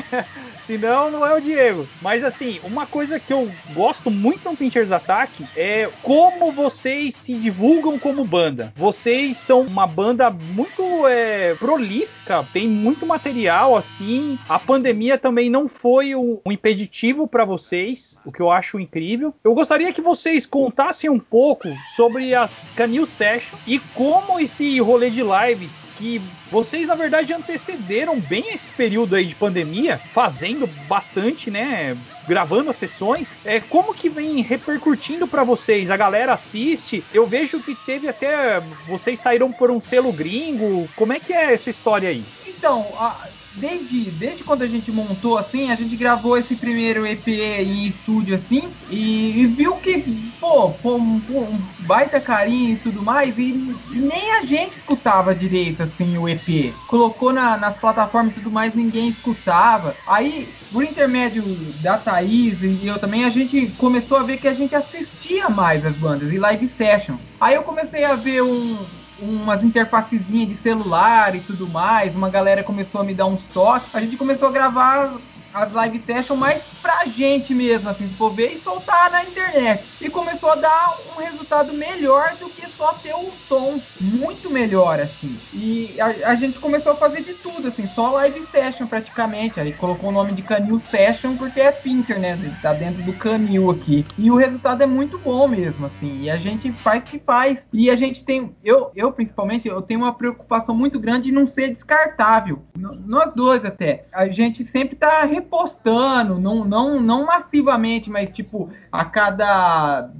senão 0.58 1.10
não 1.10 1.24
é 1.24 1.34
o 1.34 1.40
Diego. 1.40 1.86
Mas 2.00 2.24
assim, 2.24 2.58
uma 2.64 2.86
coisa 2.86 3.20
que 3.20 3.32
eu 3.32 3.50
gosto 3.74 4.10
muito 4.10 4.48
no 4.48 4.56
Pinchers 4.56 4.90
Attack 4.90 5.44
é 5.54 5.88
como 6.02 6.50
vocês 6.50 7.14
se 7.14 7.34
divulgam 7.34 7.98
como 7.98 8.24
banda. 8.24 8.72
Vocês 8.76 9.36
são 9.36 9.62
uma 9.62 9.86
banda 9.86 10.30
muito 10.30 11.06
é, 11.06 11.54
prolífica, 11.54 12.46
tem 12.52 12.66
muito 12.66 13.06
material 13.06 13.76
assim. 13.76 14.38
A 14.48 14.58
pandemia 14.58 15.18
também 15.18 15.50
não 15.50 15.68
foi 15.68 16.14
um, 16.14 16.38
um 16.44 16.52
impeditivo 16.52 17.26
para 17.26 17.44
vocês, 17.44 18.18
o 18.24 18.32
que 18.32 18.40
eu 18.40 18.50
acho 18.50 18.80
incrível. 18.80 19.34
Eu 19.44 19.54
gostaria 19.54 19.92
que 19.92 20.00
vocês 20.00 20.46
contassem 20.46 21.10
um 21.10 21.18
pouco 21.18 21.68
sobre 21.94 22.34
as 22.34 22.70
Canil 22.74 23.06
Session 23.06 23.58
e 23.66 23.78
como 23.78 24.40
esse 24.40 24.78
rolê 24.80 25.10
de 25.10 25.22
lives 25.22 25.90
que 25.94 26.32
vocês 26.50 26.88
na 26.88 26.94
verdade 26.96 27.32
antecederam 27.32 28.20
bem 28.20 28.52
esse 28.52 28.72
período 28.72 29.14
aí 29.14 29.24
de 29.24 29.36
pandemia, 29.36 30.02
fazendo 30.12 30.66
bastante, 30.66 31.50
né, 31.50 31.96
gravando 32.22 32.70
as 32.70 32.76
sessões. 32.76 33.40
É 33.44 33.60
como 33.60 33.94
que 33.94 34.10
vem 34.10 34.40
repercutindo 34.42 35.28
para 35.28 35.44
vocês? 35.44 35.90
A 35.90 35.96
galera 35.96 36.32
assiste? 36.32 37.06
Eu 37.12 37.26
vejo 37.26 37.60
que 37.60 37.74
teve 37.76 38.08
até 38.08 38.60
vocês 38.60 39.20
saíram 39.20 39.52
por 39.52 39.70
um 39.70 39.80
selo 39.80 40.12
gringo. 40.12 40.90
Como 40.94 41.12
é 41.12 41.20
que 41.20 41.32
é 41.32 41.52
essa 41.52 41.70
história 41.70 42.08
aí? 42.08 42.32
Então, 42.44 42.94
a- 42.96 43.30
desde, 43.54 44.10
desde 44.10 44.44
quando 44.44 44.62
a 44.62 44.68
gente 44.68 44.90
montou 44.90 45.38
assim, 45.38 45.70
a 45.70 45.76
gente 45.76 45.96
gravou 45.96 46.36
esse 46.36 46.56
primeiro 46.56 47.06
EP 47.06 47.30
em 47.62 47.86
estúdio 47.88 48.34
assim 48.34 48.76
e, 48.88 49.42
e 49.42 49.46
viu 49.46 49.78
que, 49.80 50.04
pô, 50.40 50.80
um, 50.84 51.24
um 51.28 51.74
baita 51.78 52.20
carinho 52.20 52.74
e 52.76 52.80
tudo 52.80 53.02
mais, 53.02 53.36
e, 53.38 53.50
e 53.88 54.00
nem 54.00 54.38
a 54.40 54.42
gente 54.44 54.74
escutava 54.76 55.34
direito 55.34 55.82
assim 55.82 56.18
o 56.18 56.28
EP. 56.28 56.80
Colocou 56.86 57.32
na- 57.32 57.56
nas 57.56 57.78
plataformas 57.78 58.32
e 58.32 58.34
tudo 58.36 58.50
mais, 58.50 58.74
ninguém 58.74 59.08
escutava. 59.08 60.00
Aí, 60.06 60.56
por 60.70 60.84
intermédio 60.84 61.72
da 61.74 61.98
Thaís 61.98 62.60
e 62.62 62.86
eu 62.86 62.98
também, 63.00 63.24
a 63.24 63.30
gente 63.30 63.72
começou 63.72 64.16
a 64.18 64.22
ver 64.24 64.38
que 64.38 64.48
a 64.48 64.54
gente 64.54 64.74
assistia 64.74 65.48
mais 65.48 65.84
as 65.84 65.96
bandas 65.96 66.32
e 66.32 66.38
live 66.38 66.66
session. 66.68 67.18
Aí 67.38 67.54
eu 67.54 67.62
comecei 67.62 68.04
a 68.04 68.16
ver 68.16 68.42
um, 68.42 69.03
umas 69.18 69.62
interfacezinhas 69.62 70.48
de 70.48 70.56
celular 70.56 71.34
e 71.34 71.40
tudo 71.40 71.68
mais, 71.68 72.14
uma 72.14 72.28
galera 72.28 72.64
começou 72.64 73.00
a 73.00 73.04
me 73.04 73.14
dar 73.14 73.26
uns 73.26 73.42
toques, 73.44 73.94
a 73.94 74.00
gente 74.00 74.16
começou 74.16 74.48
a 74.48 74.52
gravar 74.52 75.20
as 75.54 75.72
live 75.72 76.02
sessions 76.04 76.38
mais 76.38 76.66
pra 76.82 77.06
gente 77.06 77.54
mesmo, 77.54 77.88
assim, 77.88 78.08
se 78.08 78.16
for 78.16 78.34
ver, 78.34 78.52
e 78.52 78.58
soltar 78.58 79.10
na 79.10 79.22
internet. 79.22 79.94
E 80.00 80.10
começou 80.10 80.50
a 80.50 80.56
dar 80.56 80.98
um 81.14 81.20
resultado 81.20 81.72
melhor 81.72 82.36
do 82.38 82.50
que 82.50 82.64
a 82.64 82.94
ter 82.94 83.14
um 83.14 83.32
som 83.48 83.82
muito 84.00 84.50
melhor, 84.50 85.00
assim. 85.00 85.40
E 85.52 85.98
a, 86.00 86.30
a 86.30 86.34
gente 86.34 86.58
começou 86.58 86.92
a 86.92 86.96
fazer 86.96 87.22
de 87.22 87.34
tudo, 87.34 87.68
assim, 87.68 87.86
só 87.86 88.10
live 88.12 88.42
session 88.46 88.86
praticamente. 88.86 89.60
Aí 89.60 89.72
colocou 89.72 90.10
o 90.10 90.12
nome 90.12 90.32
de 90.32 90.42
Canil 90.42 90.78
Session 90.78 91.36
porque 91.36 91.60
é 91.60 91.72
Pinter, 91.72 92.18
né? 92.18 92.58
Tá 92.60 92.72
dentro 92.72 93.02
do 93.02 93.12
Canil 93.12 93.70
aqui. 93.70 94.04
E 94.18 94.30
o 94.30 94.36
resultado 94.36 94.82
é 94.82 94.86
muito 94.86 95.18
bom 95.18 95.46
mesmo, 95.46 95.86
assim. 95.86 96.22
E 96.22 96.30
a 96.30 96.36
gente 96.36 96.72
faz 96.82 97.04
que 97.04 97.18
faz. 97.18 97.68
E 97.72 97.90
a 97.90 97.96
gente 97.96 98.24
tem, 98.24 98.54
eu, 98.62 98.90
eu 98.94 99.12
principalmente, 99.12 99.68
eu 99.68 99.80
tenho 99.80 100.00
uma 100.00 100.14
preocupação 100.14 100.74
muito 100.74 100.98
grande 100.98 101.24
de 101.24 101.32
não 101.32 101.46
ser 101.46 101.70
descartável. 101.70 102.62
Nós 102.76 103.32
dois 103.34 103.64
até. 103.64 104.06
A 104.12 104.28
gente 104.28 104.64
sempre 104.64 104.96
tá 104.96 105.24
repostando, 105.44 106.38
não, 106.38 106.64
não, 106.64 107.00
não 107.00 107.26
massivamente, 107.26 108.10
mas 108.10 108.30
tipo, 108.30 108.70
a 108.90 109.04
cada. 109.04 110.10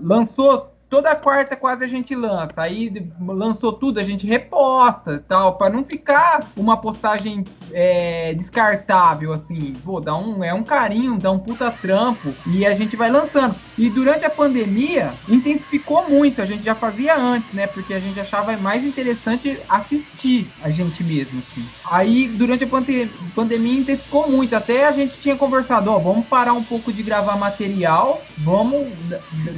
lançou 0.00 0.72
toda 0.88 1.16
quarta 1.16 1.56
quase 1.56 1.84
a 1.84 1.88
gente 1.88 2.14
lança. 2.14 2.62
Aí 2.62 3.10
lançou 3.20 3.72
tudo, 3.72 3.98
a 3.98 4.04
gente 4.04 4.26
reposta 4.26 5.24
tal, 5.28 5.56
para 5.56 5.74
não 5.74 5.84
ficar 5.84 6.50
uma 6.56 6.76
postagem 6.76 7.44
é, 7.78 8.32
descartável, 8.32 9.34
assim. 9.34 9.76
Pô, 9.84 10.00
dá 10.00 10.16
um, 10.16 10.42
é 10.42 10.54
um 10.54 10.62
carinho, 10.62 11.18
dá 11.18 11.30
um 11.30 11.38
puta 11.38 11.70
trampo 11.70 12.34
e 12.46 12.64
a 12.64 12.74
gente 12.74 12.96
vai 12.96 13.10
lançando. 13.10 13.54
E 13.76 13.90
durante 13.90 14.24
a 14.24 14.30
pandemia, 14.30 15.12
intensificou 15.28 16.08
muito. 16.08 16.40
A 16.40 16.46
gente 16.46 16.64
já 16.64 16.74
fazia 16.74 17.14
antes, 17.14 17.52
né? 17.52 17.66
Porque 17.66 17.92
a 17.92 18.00
gente 18.00 18.18
achava 18.18 18.56
mais 18.56 18.82
interessante 18.82 19.58
assistir 19.68 20.50
a 20.62 20.70
gente 20.70 21.04
mesmo, 21.04 21.42
assim. 21.46 21.66
Aí, 21.90 22.26
durante 22.28 22.64
a 22.64 22.66
pande 22.66 23.10
pandemia, 23.34 23.80
intensificou 23.80 24.30
muito. 24.30 24.56
Até 24.56 24.86
a 24.86 24.92
gente 24.92 25.18
tinha 25.18 25.36
conversado, 25.36 25.90
ó, 25.90 25.98
vamos 25.98 26.26
parar 26.28 26.54
um 26.54 26.64
pouco 26.64 26.90
de 26.90 27.02
gravar 27.02 27.36
material, 27.36 28.22
vamos 28.38 28.88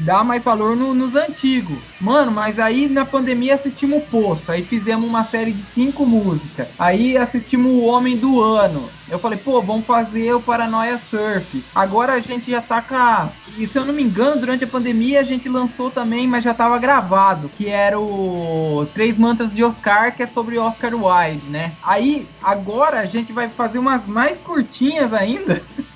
dar 0.04 0.24
mais 0.24 0.42
valor 0.42 0.74
no, 0.74 0.92
nos 0.92 1.14
antigo. 1.14 1.80
Mano, 2.00 2.32
mas 2.32 2.58
aí 2.58 2.88
na 2.88 3.04
pandemia 3.04 3.54
assistimos 3.54 3.98
o 3.98 4.06
Poço, 4.08 4.50
aí 4.50 4.64
fizemos 4.64 5.08
uma 5.08 5.22
série 5.24 5.52
de 5.52 5.62
cinco 5.66 6.04
músicas. 6.04 6.66
Aí 6.76 7.16
assistimos 7.16 7.70
o 7.70 7.84
Homem 7.84 8.07
do 8.16 8.42
Ano. 8.42 8.88
Eu 9.08 9.18
falei, 9.18 9.38
pô, 9.38 9.62
vamos 9.62 9.86
fazer 9.86 10.34
o 10.34 10.40
Paranoia 10.40 11.00
Surf. 11.10 11.64
Agora 11.74 12.12
a 12.12 12.20
gente 12.20 12.50
já 12.50 12.60
tá 12.60 12.82
com. 12.82 13.30
E 13.56 13.66
se 13.66 13.78
eu 13.78 13.84
não 13.84 13.94
me 13.94 14.02
engano, 14.02 14.40
durante 14.40 14.64
a 14.64 14.68
pandemia 14.68 15.20
a 15.20 15.24
gente 15.24 15.48
lançou 15.48 15.90
também, 15.90 16.26
mas 16.26 16.44
já 16.44 16.52
tava 16.52 16.78
gravado, 16.78 17.48
que 17.56 17.68
era 17.68 17.98
o 17.98 18.86
Três 18.92 19.18
Mantas 19.18 19.52
de 19.52 19.64
Oscar, 19.64 20.14
que 20.14 20.22
é 20.22 20.26
sobre 20.26 20.58
Oscar 20.58 20.92
Wilde, 20.94 21.48
né? 21.48 21.72
Aí, 21.82 22.28
agora 22.42 23.00
a 23.00 23.06
gente 23.06 23.32
vai 23.32 23.48
fazer 23.48 23.78
umas 23.78 24.06
mais 24.06 24.38
curtinhas 24.38 25.12
ainda. 25.12 25.62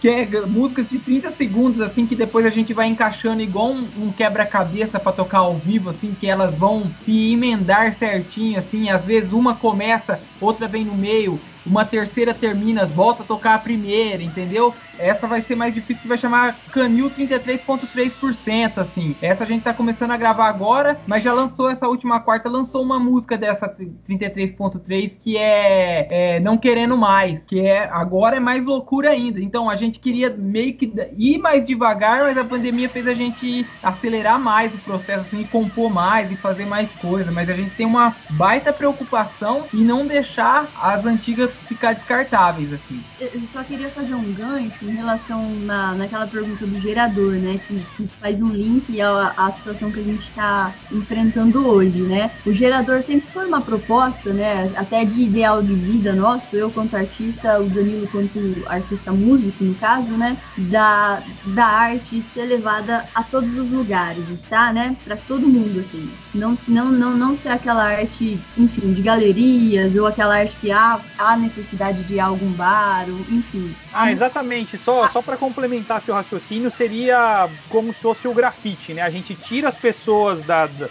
que 0.00 0.08
é 0.08 0.46
músicas 0.46 0.88
de 0.88 0.98
30 0.98 1.30
segundos, 1.32 1.80
assim, 1.82 2.06
que 2.06 2.16
depois 2.16 2.46
a 2.46 2.50
gente 2.50 2.72
vai 2.72 2.86
encaixando 2.86 3.42
igual 3.42 3.70
um, 3.70 3.88
um 3.98 4.12
quebra-cabeça 4.12 4.98
para 4.98 5.12
tocar 5.12 5.40
ao 5.40 5.58
vivo, 5.58 5.90
assim, 5.90 6.16
que 6.18 6.26
elas 6.26 6.54
vão 6.54 6.90
se 7.04 7.32
emendar 7.32 7.92
certinho, 7.92 8.58
assim, 8.58 8.88
às 8.88 9.04
vezes 9.04 9.30
uma 9.32 9.54
começa, 9.54 10.20
outra 10.40 10.66
vem 10.66 10.84
no 10.84 10.96
meio, 10.96 11.38
uma 11.64 11.84
terceira 11.84 12.32
termina, 12.32 12.86
volta 12.86 13.22
a 13.22 13.26
tocar 13.26 13.54
a 13.54 13.58
primeira, 13.58 14.22
entendeu? 14.22 14.74
Essa 14.98 15.26
vai 15.26 15.42
ser 15.42 15.56
mais 15.56 15.72
difícil, 15.72 16.02
que 16.02 16.08
vai 16.08 16.18
chamar 16.18 16.58
Canil 16.70 17.10
33.3%, 17.10 18.78
assim. 18.78 19.16
Essa 19.20 19.44
a 19.44 19.46
gente 19.46 19.62
tá 19.62 19.72
começando 19.72 20.10
a 20.10 20.16
gravar 20.16 20.46
agora, 20.46 21.00
mas 21.06 21.24
já 21.24 21.32
lançou 21.32 21.70
essa 21.70 21.88
última 21.88 22.20
quarta, 22.20 22.50
lançou 22.50 22.82
uma 22.82 22.98
música 22.98 23.38
dessa 23.38 23.68
33.3 23.68 25.16
que 25.18 25.36
é, 25.38 26.06
é, 26.10 26.40
Não 26.40 26.58
Querendo 26.58 26.96
Mais, 26.96 27.44
que 27.44 27.60
é 27.60 27.88
agora 27.90 28.36
é 28.36 28.40
mais 28.40 28.64
loucura 28.64 29.10
ainda. 29.10 29.40
Então 29.40 29.70
a 29.70 29.76
gente 29.76 29.98
queria 29.98 30.28
meio 30.30 30.74
que 30.74 30.92
ir 31.16 31.38
mais 31.38 31.64
devagar, 31.64 32.24
mas 32.24 32.36
a 32.36 32.44
pandemia 32.44 32.88
fez 32.88 33.06
a 33.06 33.14
gente 33.14 33.66
acelerar 33.82 34.38
mais 34.38 34.74
o 34.74 34.78
processo, 34.78 35.20
assim, 35.20 35.44
compor 35.44 35.90
mais 35.90 36.30
e 36.30 36.36
fazer 36.36 36.66
mais 36.66 36.92
coisa. 36.94 37.30
Mas 37.32 37.48
a 37.48 37.54
gente 37.54 37.74
tem 37.74 37.86
uma 37.86 38.14
baita 38.30 38.72
preocupação 38.72 39.66
em 39.72 39.82
não 39.82 40.06
deixar 40.06 40.68
as 40.74 41.06
antigas 41.06 41.49
ficar 41.68 41.92
descartáveis, 41.92 42.72
assim. 42.72 43.02
Eu 43.20 43.42
só 43.52 43.62
queria 43.62 43.88
fazer 43.90 44.14
um 44.14 44.32
gancho 44.32 44.84
em 44.84 44.94
relação 44.94 45.50
na, 45.56 45.94
naquela 45.94 46.26
pergunta 46.26 46.66
do 46.66 46.80
gerador, 46.80 47.32
né? 47.32 47.60
Que, 47.66 47.80
que 47.96 48.08
faz 48.20 48.40
um 48.40 48.50
link 48.50 49.00
à, 49.00 49.32
à 49.36 49.52
situação 49.52 49.90
que 49.90 50.00
a 50.00 50.04
gente 50.04 50.28
está 50.28 50.74
enfrentando 50.90 51.66
hoje, 51.66 52.00
né? 52.00 52.30
O 52.46 52.52
gerador 52.52 53.02
sempre 53.02 53.30
foi 53.32 53.46
uma 53.46 53.60
proposta, 53.60 54.32
né? 54.32 54.72
Até 54.76 55.04
de 55.04 55.22
ideal 55.22 55.62
de 55.62 55.74
vida 55.74 56.12
nosso, 56.12 56.54
eu 56.54 56.70
quanto 56.70 56.96
artista, 56.96 57.60
o 57.60 57.68
Danilo 57.68 58.06
quanto 58.08 58.38
artista 58.66 59.12
músico, 59.12 59.64
no 59.64 59.74
caso, 59.74 60.08
né? 60.08 60.36
Da, 60.56 61.22
da 61.46 61.66
arte 61.66 62.22
ser 62.34 62.46
levada 62.46 63.04
a 63.14 63.22
todos 63.22 63.50
os 63.56 63.70
lugares, 63.70 64.24
tá? 64.48 64.72
Né? 64.72 64.96
Para 65.04 65.16
todo 65.16 65.48
mundo, 65.48 65.80
assim. 65.80 66.10
Não, 66.34 66.56
não, 66.68 66.92
não, 66.92 67.16
não 67.16 67.36
ser 67.36 67.50
aquela 67.50 67.84
arte, 67.84 68.38
enfim, 68.56 68.92
de 68.92 69.02
galerias 69.02 69.94
ou 69.96 70.06
aquela 70.06 70.36
arte 70.36 70.56
que 70.60 70.70
há, 70.70 71.00
há 71.18 71.36
necessidade 71.40 72.04
de 72.04 72.20
algum 72.20 72.52
bar, 72.52 73.08
ou, 73.08 73.20
enfim. 73.30 73.74
Ah, 73.92 74.10
exatamente. 74.10 74.78
Só, 74.78 75.08
só 75.08 75.20
para 75.22 75.36
complementar 75.36 76.00
seu 76.00 76.14
raciocínio, 76.14 76.70
seria 76.70 77.48
como 77.68 77.92
se 77.92 78.02
fosse 78.02 78.28
o 78.28 78.34
grafite, 78.34 78.94
né? 78.94 79.02
A 79.02 79.10
gente 79.10 79.34
tira 79.34 79.68
as 79.68 79.76
pessoas 79.76 80.42
da, 80.44 80.66
da 80.66 80.88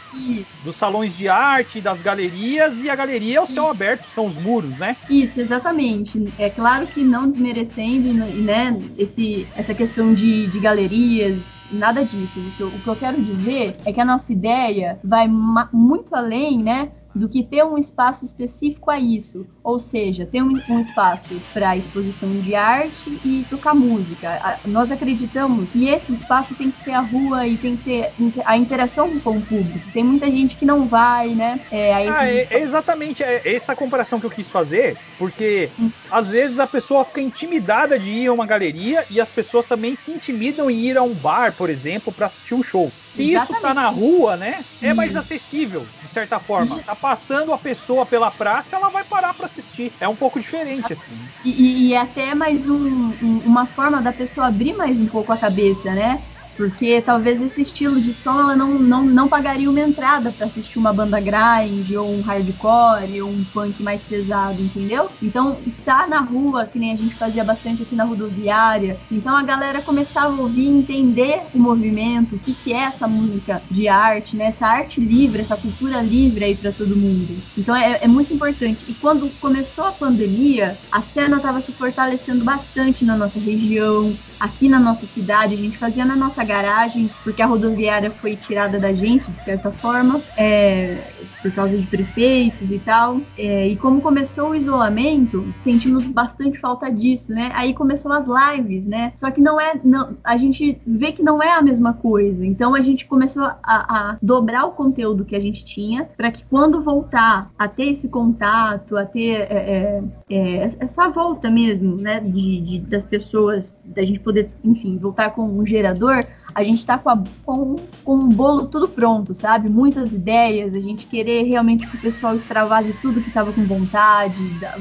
dos 0.63 0.75
salões 0.75 1.15
de 1.15 1.27
arte, 1.27 1.79
das 1.81 2.01
galerias, 2.01 2.83
e 2.83 2.89
a 2.89 2.95
galeria 2.95 3.38
é 3.38 3.41
o 3.41 3.45
céu 3.45 3.63
Isso. 3.63 3.71
aberto, 3.71 4.09
são 4.09 4.25
os 4.25 4.38
muros, 4.38 4.77
né? 4.77 4.97
Isso, 5.09 5.39
exatamente. 5.39 6.31
É 6.38 6.49
claro 6.49 6.88
que 6.88 7.03
não 7.03 7.29
desmerecendo, 7.29 8.13
né, 8.13 8.77
esse, 8.97 9.47
essa 9.55 9.73
questão 9.73 10.13
de, 10.13 10.47
de 10.47 10.59
galerias, 10.59 11.53
nada 11.71 12.03
disso. 12.03 12.39
O 12.39 12.79
que 12.79 12.89
eu 12.89 12.95
quero 12.95 13.21
dizer 13.21 13.75
é 13.85 13.93
que 13.93 14.01
a 14.01 14.05
nossa 14.05 14.31
ideia 14.31 14.99
vai 15.03 15.27
muito 15.27 16.15
além, 16.15 16.62
né? 16.63 16.89
Do 17.13 17.27
que 17.27 17.43
ter 17.43 17.63
um 17.63 17.77
espaço 17.77 18.25
específico 18.25 18.89
a 18.91 18.99
isso. 18.99 19.45
Ou 19.63 19.79
seja, 19.79 20.25
ter 20.25 20.41
um, 20.41 20.59
um 20.69 20.79
espaço 20.79 21.29
para 21.53 21.77
exposição 21.77 22.29
de 22.39 22.55
arte 22.55 23.19
e 23.23 23.45
tocar 23.49 23.73
música. 23.73 24.29
A, 24.29 24.67
nós 24.67 24.91
acreditamos 24.91 25.69
que 25.71 25.87
esse 25.89 26.13
espaço 26.13 26.55
tem 26.55 26.71
que 26.71 26.79
ser 26.79 26.91
a 26.91 27.01
rua 27.01 27.47
e 27.47 27.57
tem 27.57 27.75
que 27.75 27.83
ter 27.83 28.13
a 28.45 28.57
interação 28.57 29.19
com 29.19 29.37
o 29.37 29.41
público. 29.41 29.91
Tem 29.91 30.03
muita 30.03 30.27
gente 30.27 30.55
que 30.55 30.65
não 30.65 30.87
vai, 30.87 31.29
né? 31.29 31.59
É, 31.71 32.09
ah, 32.09 32.27
é, 32.27 32.47
é 32.49 32.61
exatamente 32.61 33.23
é 33.23 33.55
essa 33.55 33.75
comparação 33.75 34.19
que 34.19 34.25
eu 34.25 34.31
quis 34.31 34.49
fazer, 34.49 34.97
porque 35.17 35.69
hum. 35.79 35.91
às 36.11 36.29
vezes 36.29 36.59
a 36.59 36.67
pessoa 36.67 37.03
fica 37.05 37.21
intimidada 37.21 37.97
de 37.97 38.13
ir 38.13 38.27
a 38.27 38.33
uma 38.33 38.45
galeria 38.45 39.05
e 39.09 39.19
as 39.19 39.31
pessoas 39.31 39.65
também 39.65 39.95
se 39.95 40.11
intimidam 40.11 40.69
em 40.69 40.79
ir 40.79 40.97
a 40.97 41.03
um 41.03 41.13
bar, 41.13 41.53
por 41.53 41.69
exemplo, 41.69 42.11
para 42.11 42.25
assistir 42.25 42.53
um 42.53 42.63
show. 42.63 42.91
Se 43.05 43.31
exatamente. 43.31 43.53
isso 43.53 43.61
tá 43.61 43.73
na 43.73 43.89
rua, 43.89 44.37
né, 44.37 44.63
é 44.81 44.93
mais 44.93 45.15
acessível, 45.15 45.85
de 46.01 46.09
certa 46.09 46.39
forma. 46.39 46.81
Tá 46.83 46.95
passando 47.01 47.53
a 47.53 47.57
pessoa 47.57 48.05
pela 48.05 48.29
praça, 48.29 48.75
ela 48.75 48.89
vai 48.89 49.03
parar 49.03 49.33
para 49.33 49.45
assistir. 49.45 49.95
É 49.99 50.07
um 50.07 50.15
pouco 50.15 50.39
diferente, 50.39 50.91
assim. 50.93 51.17
E, 51.43 51.89
e 51.89 51.93
é 51.93 51.97
até 51.97 52.35
mais 52.35 52.67
um, 52.67 52.75
um, 53.21 53.41
uma 53.45 53.65
forma 53.67 54.01
da 54.01 54.12
pessoa 54.12 54.47
abrir 54.47 54.73
mais 54.73 54.99
um 54.99 55.07
pouco 55.07 55.31
a 55.31 55.38
cabeça, 55.38 55.93
né? 55.93 56.23
Porque 56.59 57.01
talvez 57.01 57.41
esse 57.41 57.61
estilo 57.61 58.01
de 58.01 58.13
som 58.13 58.37
ela 58.37 58.53
não, 58.53 58.77
não, 58.77 59.05
não 59.05 59.29
pagaria 59.29 59.69
uma 59.69 59.79
entrada 59.79 60.29
para 60.29 60.45
assistir 60.45 60.77
uma 60.77 60.91
banda 60.91 61.17
grind, 61.17 61.89
ou 61.95 62.11
um 62.11 62.19
hardcore, 62.19 63.21
ou 63.21 63.29
um 63.29 63.45
punk 63.45 63.81
mais 63.81 64.01
pesado, 64.01 64.61
entendeu? 64.61 65.09
Então, 65.21 65.61
estar 65.65 66.09
na 66.09 66.19
rua, 66.19 66.65
que 66.65 66.77
nem 66.77 66.91
a 66.91 66.97
gente 66.97 67.15
fazia 67.15 67.45
bastante 67.45 67.83
aqui 67.83 67.95
na 67.95 68.03
rodoviária, 68.03 68.99
então 69.09 69.37
a 69.37 69.41
galera 69.41 69.81
começava 69.81 70.35
a 70.35 70.41
ouvir 70.41 70.67
entender 70.67 71.43
o 71.53 71.59
movimento, 71.59 72.35
o 72.35 72.39
que, 72.39 72.53
que 72.53 72.73
é 72.73 72.81
essa 72.81 73.07
música 73.07 73.63
de 73.71 73.87
arte, 73.87 74.35
né? 74.35 74.47
Essa 74.47 74.67
arte 74.67 74.99
livre, 74.99 75.41
essa 75.41 75.55
cultura 75.55 76.01
livre 76.01 76.43
aí 76.43 76.57
para 76.57 76.73
todo 76.73 76.97
mundo. 76.97 77.41
Então 77.57 77.73
é, 77.73 77.99
é 78.01 78.07
muito 78.09 78.33
importante. 78.33 78.83
E 78.85 78.93
quando 78.93 79.29
começou 79.39 79.85
a 79.85 79.93
pandemia, 79.93 80.77
a 80.91 81.01
cena 81.01 81.37
estava 81.37 81.61
se 81.61 81.71
fortalecendo 81.71 82.43
bastante 82.43 83.05
na 83.05 83.15
nossa 83.15 83.39
região, 83.39 84.19
aqui 84.37 84.67
na 84.67 84.79
nossa 84.79 85.05
cidade, 85.05 85.53
a 85.53 85.57
gente 85.57 85.77
fazia 85.77 86.05
na 86.05 86.15
nossa 86.15 86.48
garagem, 86.49 87.12
porque 87.23 87.43
a 87.43 87.45
rodoviária 87.45 88.09
foi 88.09 88.35
tirada 88.35 88.79
da 88.79 88.91
gente, 88.91 89.29
de 89.29 89.39
certa 89.39 89.71
forma, 89.71 90.19
é, 90.35 90.97
por 91.43 91.51
causa 91.51 91.77
de 91.77 91.85
prefeitos 91.85 92.71
e 92.71 92.79
tal. 92.79 93.21
É, 93.38 93.67
e 93.67 93.75
como 93.75 94.01
começou 94.01 94.49
o 94.49 94.55
isolamento, 94.55 95.45
sentimos 95.63 96.05
bastante 96.07 96.59
falta 96.59 96.91
disso, 96.91 97.31
né? 97.31 97.51
Aí 97.53 97.75
começou 97.75 98.12
as 98.12 98.25
lives, 98.27 98.88
né? 98.88 99.13
Só 99.15 99.29
que 99.29 99.39
não 99.39 99.62
é. 99.62 99.79
Não, 99.83 100.17
a 100.23 100.38
gente 100.38 100.81
vê 100.88 101.12
que 101.12 101.21
não 101.21 101.41
é 101.41 101.53
a 101.53 101.62
mesma 101.62 101.93
coisa. 101.93 102.43
Então 102.43 102.73
a 102.73 102.81
gente 102.81 103.05
começou 103.05 103.43
a, 103.43 103.57
a 103.63 104.17
dobrar 104.21 104.65
o 104.65 104.71
conteúdo 104.71 105.23
que 105.23 105.35
a 105.35 105.39
gente 105.39 105.63
tinha 105.63 106.09
para 106.17 106.31
que 106.31 106.43
quando 106.49 106.81
voltar 106.81 107.51
a 107.59 107.67
ter 107.67 107.91
esse 107.91 108.09
contato, 108.09 108.97
a 108.97 109.05
ter 109.05 109.41
é, 109.41 110.01
é, 110.29 110.35
é 110.35 110.75
essa 110.79 111.09
volta 111.09 111.51
mesmo, 111.51 111.95
né? 111.95 112.19
De, 112.19 112.62
de, 112.62 112.79
das 112.79 113.05
pessoas, 113.05 113.75
da 113.85 114.03
gente 114.03 114.19
poder, 114.19 114.49
enfim, 114.63 114.97
voltar 114.97 115.29
com 115.29 115.43
um 115.43 115.63
gerador, 115.65 116.25
a 116.53 116.63
gente 116.63 116.85
tá 116.85 116.97
com, 116.97 117.09
a, 117.09 117.23
com, 117.45 117.75
com 118.03 118.15
um 118.15 118.29
bolo 118.29 118.67
tudo 118.67 118.88
pronto, 118.88 119.33
sabe? 119.33 119.69
Muitas 119.69 120.12
ideias, 120.12 120.73
a 120.73 120.79
gente 120.79 121.05
querer 121.05 121.43
realmente 121.43 121.88
que 121.88 121.97
o 121.97 122.01
pessoal 122.01 122.35
extravase 122.35 122.93
tudo 123.01 123.21
que 123.21 123.31
tava 123.31 123.51
com 123.53 123.65
vontade, 123.65 124.38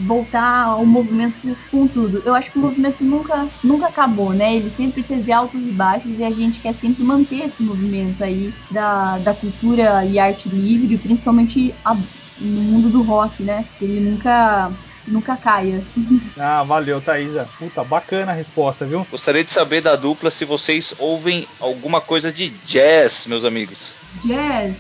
voltar 0.07 0.65
ao 0.65 0.87
movimento 0.87 1.57
com 1.71 1.87
tudo. 1.87 2.23
Eu 2.25 2.35
acho 2.35 2.51
que 2.51 2.59
o 2.59 2.63
movimento 2.63 3.03
nunca, 3.05 3.49
nunca 3.63 3.87
acabou, 3.87 4.33
né? 4.33 4.57
Ele 4.57 4.71
sempre 4.71 5.03
teve 5.03 5.33
altos 5.33 5.61
e 5.61 5.71
baixos 5.71 6.19
e 6.19 6.25
a 6.25 6.31
gente 6.31 6.61
quer 6.61 6.75
sempre 6.75 7.05
manter 7.05 7.47
esse 7.47 7.63
movimento 7.63 8.23
aí 8.23 8.53
da, 8.71 9.19
da 9.19 9.35
cultura 9.35 10.05
e 10.05 10.19
arte 10.19 10.49
livre, 10.49 10.99
principalmente 10.99 11.75
a, 11.85 11.95
no 11.95 12.61
mundo 12.61 12.89
do 12.89 13.03
rock, 13.03 13.43
né? 13.43 13.65
Ele 13.81 14.01
nunca 14.01 14.73
nunca 15.09 15.37
caia. 15.37 15.85
Ah, 16.41 16.63
valeu, 16.63 17.01
Thaisa. 17.01 17.49
Puta, 17.59 17.83
bacana 17.83 18.31
a 18.31 18.35
resposta, 18.35 18.87
viu? 18.87 19.05
Gostaria 19.11 19.43
de 19.43 19.51
saber 19.51 19.81
da 19.81 19.97
dupla 19.97 20.31
se 20.31 20.45
vocês 20.45 20.95
ouvem 20.97 21.49
alguma 21.59 22.01
coisa 22.01 22.33
de 22.33 22.51
jazz, 22.65 23.27
meus 23.27 23.45
amigos 23.45 23.97
jazz, 24.25 24.75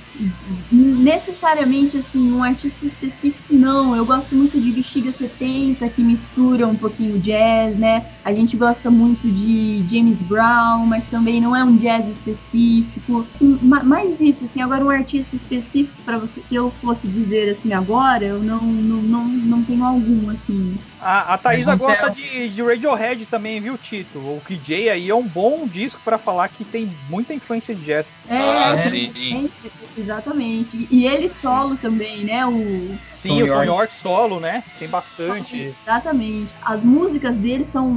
necessariamente 0.70 1.98
assim, 1.98 2.32
um 2.32 2.42
artista 2.42 2.86
específico 2.86 3.54
não. 3.54 3.94
Eu 3.94 4.04
gosto 4.04 4.34
muito 4.34 4.60
de 4.60 4.72
Bexiga 4.72 5.12
70, 5.12 5.88
que 5.90 6.02
mistura 6.02 6.66
um 6.66 6.74
pouquinho 6.74 7.18
jazz, 7.18 7.76
né? 7.76 8.06
A 8.24 8.32
gente 8.32 8.56
gosta 8.56 8.90
muito 8.90 9.30
de 9.30 9.84
James 9.88 10.20
Brown, 10.22 10.86
mas 10.86 11.04
também 11.10 11.40
não 11.40 11.54
é 11.54 11.62
um 11.64 11.76
jazz 11.76 12.08
específico. 12.08 13.26
Mais 13.40 14.20
isso, 14.20 14.44
assim, 14.44 14.60
agora 14.60 14.84
um 14.84 14.90
artista 14.90 15.34
específico 15.36 16.02
para 16.04 16.18
você 16.18 16.40
que 16.48 16.54
eu 16.54 16.70
fosse 16.80 17.06
dizer 17.06 17.50
assim 17.50 17.72
agora, 17.72 18.24
eu 18.24 18.42
não 18.42 18.60
não, 18.60 19.02
não, 19.02 19.24
não 19.24 19.64
tenho 19.64 19.84
algum 19.84 20.30
assim. 20.30 20.76
A, 21.00 21.34
a 21.34 21.38
Thaisa 21.38 21.76
gosta 21.76 22.06
é... 22.06 22.10
de, 22.10 22.48
de 22.48 22.62
Radiohead 22.62 23.26
também, 23.26 23.60
viu, 23.60 23.78
Tito? 23.78 24.18
O 24.18 24.40
KJ 24.40 24.90
aí 24.90 25.08
é 25.08 25.14
um 25.14 25.26
bom 25.26 25.66
disco 25.66 26.00
para 26.04 26.18
falar 26.18 26.48
que 26.48 26.64
tem 26.64 26.90
muita 27.08 27.32
influência 27.32 27.74
de 27.74 27.84
jazz. 27.84 28.16
É, 28.28 28.38
ah, 28.38 28.78
sim. 28.78 29.12
É, 29.20 30.00
exatamente. 30.00 30.86
E 30.90 31.06
ele 31.06 31.28
solo 31.28 31.70
sim. 31.70 31.76
também, 31.76 32.24
né? 32.24 32.46
O 32.46 32.96
Sim, 33.10 33.40
Tom 33.40 33.44
o 33.44 33.46
Tom 33.48 33.64
York 33.64 33.92
solo, 33.92 34.40
né? 34.40 34.62
Tem 34.78 34.88
bastante. 34.88 35.74
Exatamente. 35.82 36.54
As 36.62 36.84
músicas 36.84 37.36
dele 37.36 37.64
são. 37.64 37.94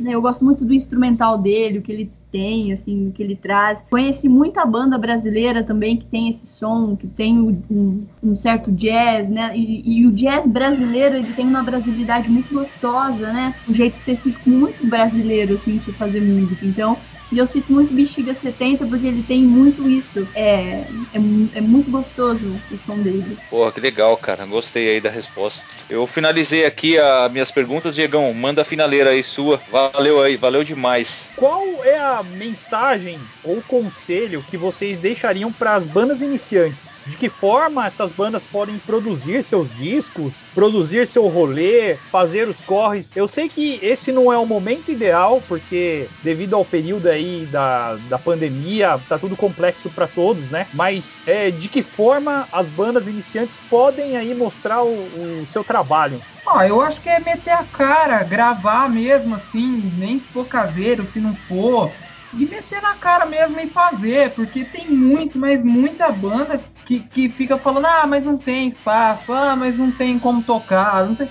Né, 0.00 0.14
eu 0.14 0.22
gosto 0.22 0.44
muito 0.44 0.64
do 0.64 0.72
instrumental 0.72 1.38
dele, 1.38 1.78
o 1.78 1.82
que 1.82 1.92
ele 1.92 2.12
tem, 2.32 2.72
assim, 2.72 3.08
o 3.08 3.12
que 3.12 3.22
ele 3.22 3.36
traz. 3.36 3.78
Conheci 3.90 4.28
muita 4.28 4.64
banda 4.64 4.96
brasileira 4.96 5.62
também 5.62 5.98
que 5.98 6.06
tem 6.06 6.30
esse 6.30 6.46
som, 6.46 6.96
que 6.96 7.06
tem 7.06 7.38
um, 7.38 8.06
um 8.22 8.34
certo 8.34 8.72
jazz, 8.72 9.28
né? 9.28 9.52
E, 9.54 10.00
e, 10.00 10.06
o 10.06 10.12
jazz 10.12 10.46
brasileiro, 10.46 11.16
ele 11.16 11.32
tem 11.34 11.46
uma 11.46 11.62
brasilidade 11.62 12.28
muito 12.28 12.52
gostosa, 12.52 13.32
né? 13.32 13.54
Um 13.68 13.74
jeito 13.74 13.94
específico 13.94 14.48
muito 14.48 14.84
brasileiro, 14.86 15.54
assim, 15.54 15.76
de 15.76 15.92
fazer 15.92 16.22
música. 16.22 16.64
Então, 16.64 16.96
e 17.32 17.38
eu 17.38 17.46
cito 17.46 17.72
muito 17.72 17.94
Bexiga 17.94 18.34
70 18.34 18.84
porque 18.86 19.06
ele 19.06 19.22
tem 19.22 19.42
muito 19.42 19.88
isso. 19.88 20.28
É, 20.34 20.82
é, 21.14 21.16
é, 21.54 21.60
muito 21.62 21.90
gostoso 21.90 22.60
o 22.70 22.78
som 22.86 22.98
dele. 22.98 23.38
Porra, 23.48 23.72
que 23.72 23.80
legal, 23.80 24.14
cara. 24.18 24.44
Gostei 24.44 24.90
aí 24.90 25.00
da 25.00 25.08
resposta. 25.08 25.64
Eu 25.88 26.06
finalizei 26.06 26.66
aqui 26.66 26.98
as 26.98 27.32
minhas 27.32 27.50
perguntas, 27.50 27.94
Diegão. 27.94 28.34
Manda 28.34 28.60
a 28.60 28.66
finaleira 28.66 29.10
aí 29.10 29.22
sua. 29.22 29.62
Valeu 29.70 30.20
aí, 30.20 30.36
valeu 30.36 30.62
demais. 30.62 31.32
Qual 31.34 31.82
é 31.82 31.98
a 31.98 32.21
mensagem 32.22 33.30
ou 33.42 33.62
conselho 33.62 34.42
que 34.42 34.56
vocês 34.56 34.98
deixariam 34.98 35.52
para 35.52 35.74
as 35.74 35.88
bandas 35.88 36.22
iniciantes? 36.22 37.02
De 37.06 37.16
que 37.16 37.28
forma 37.28 37.84
essas 37.86 38.12
bandas 38.12 38.46
podem 38.46 38.78
produzir 38.78 39.42
seus 39.42 39.74
discos, 39.74 40.48
produzir 40.54 41.06
seu 41.06 41.26
rolê, 41.26 42.00
fazer 42.10 42.48
os 42.48 42.60
corres? 42.60 43.10
Eu 43.14 43.26
sei 43.26 43.48
que 43.48 43.78
esse 43.82 44.12
não 44.12 44.32
é 44.32 44.38
o 44.38 44.46
momento 44.46 44.90
ideal, 44.90 45.42
porque 45.42 46.10
devido 46.22 46.54
ao 46.54 46.64
período 46.64 47.08
aí 47.08 47.46
da, 47.46 47.96
da 47.96 48.18
pandemia, 48.18 48.98
tá 49.08 49.18
tudo 49.18 49.36
complexo 49.36 49.90
para 49.90 50.08
todos, 50.08 50.50
né? 50.50 50.68
Mas 50.72 51.22
é, 51.26 51.50
de 51.50 51.68
que 51.68 51.82
forma 51.82 52.48
as 52.52 52.70
bandas 52.70 53.08
iniciantes 53.08 53.60
podem 53.60 54.16
aí 54.16 54.34
mostrar 54.34 54.82
o, 54.82 55.40
o 55.40 55.46
seu 55.46 55.64
trabalho? 55.64 56.24
Ah, 56.46 56.66
eu 56.66 56.80
acho 56.80 57.00
que 57.00 57.08
é 57.08 57.20
meter 57.20 57.52
a 57.52 57.64
cara, 57.64 58.22
gravar 58.24 58.88
mesmo 58.88 59.34
assim, 59.34 59.90
nem 59.94 60.18
se 60.18 60.28
for 60.28 60.46
caseiro, 60.46 61.06
se 61.06 61.20
não 61.20 61.36
for 61.36 61.96
de 62.32 62.46
meter 62.46 62.80
na 62.80 62.94
cara 62.94 63.26
mesmo 63.26 63.58
e 63.60 63.68
fazer, 63.68 64.30
porque 64.30 64.64
tem 64.64 64.88
muito, 64.88 65.38
mas 65.38 65.62
muita 65.62 66.10
banda 66.10 66.60
que, 66.84 67.00
que 67.00 67.28
fica 67.28 67.58
falando, 67.58 67.86
ah, 67.86 68.06
mas 68.06 68.24
não 68.24 68.36
tem 68.36 68.68
espaço, 68.68 69.32
ah, 69.32 69.54
mas 69.54 69.76
não 69.76 69.90
tem 69.90 70.18
como 70.18 70.42
tocar, 70.42 71.06
não 71.06 71.14
tem... 71.14 71.28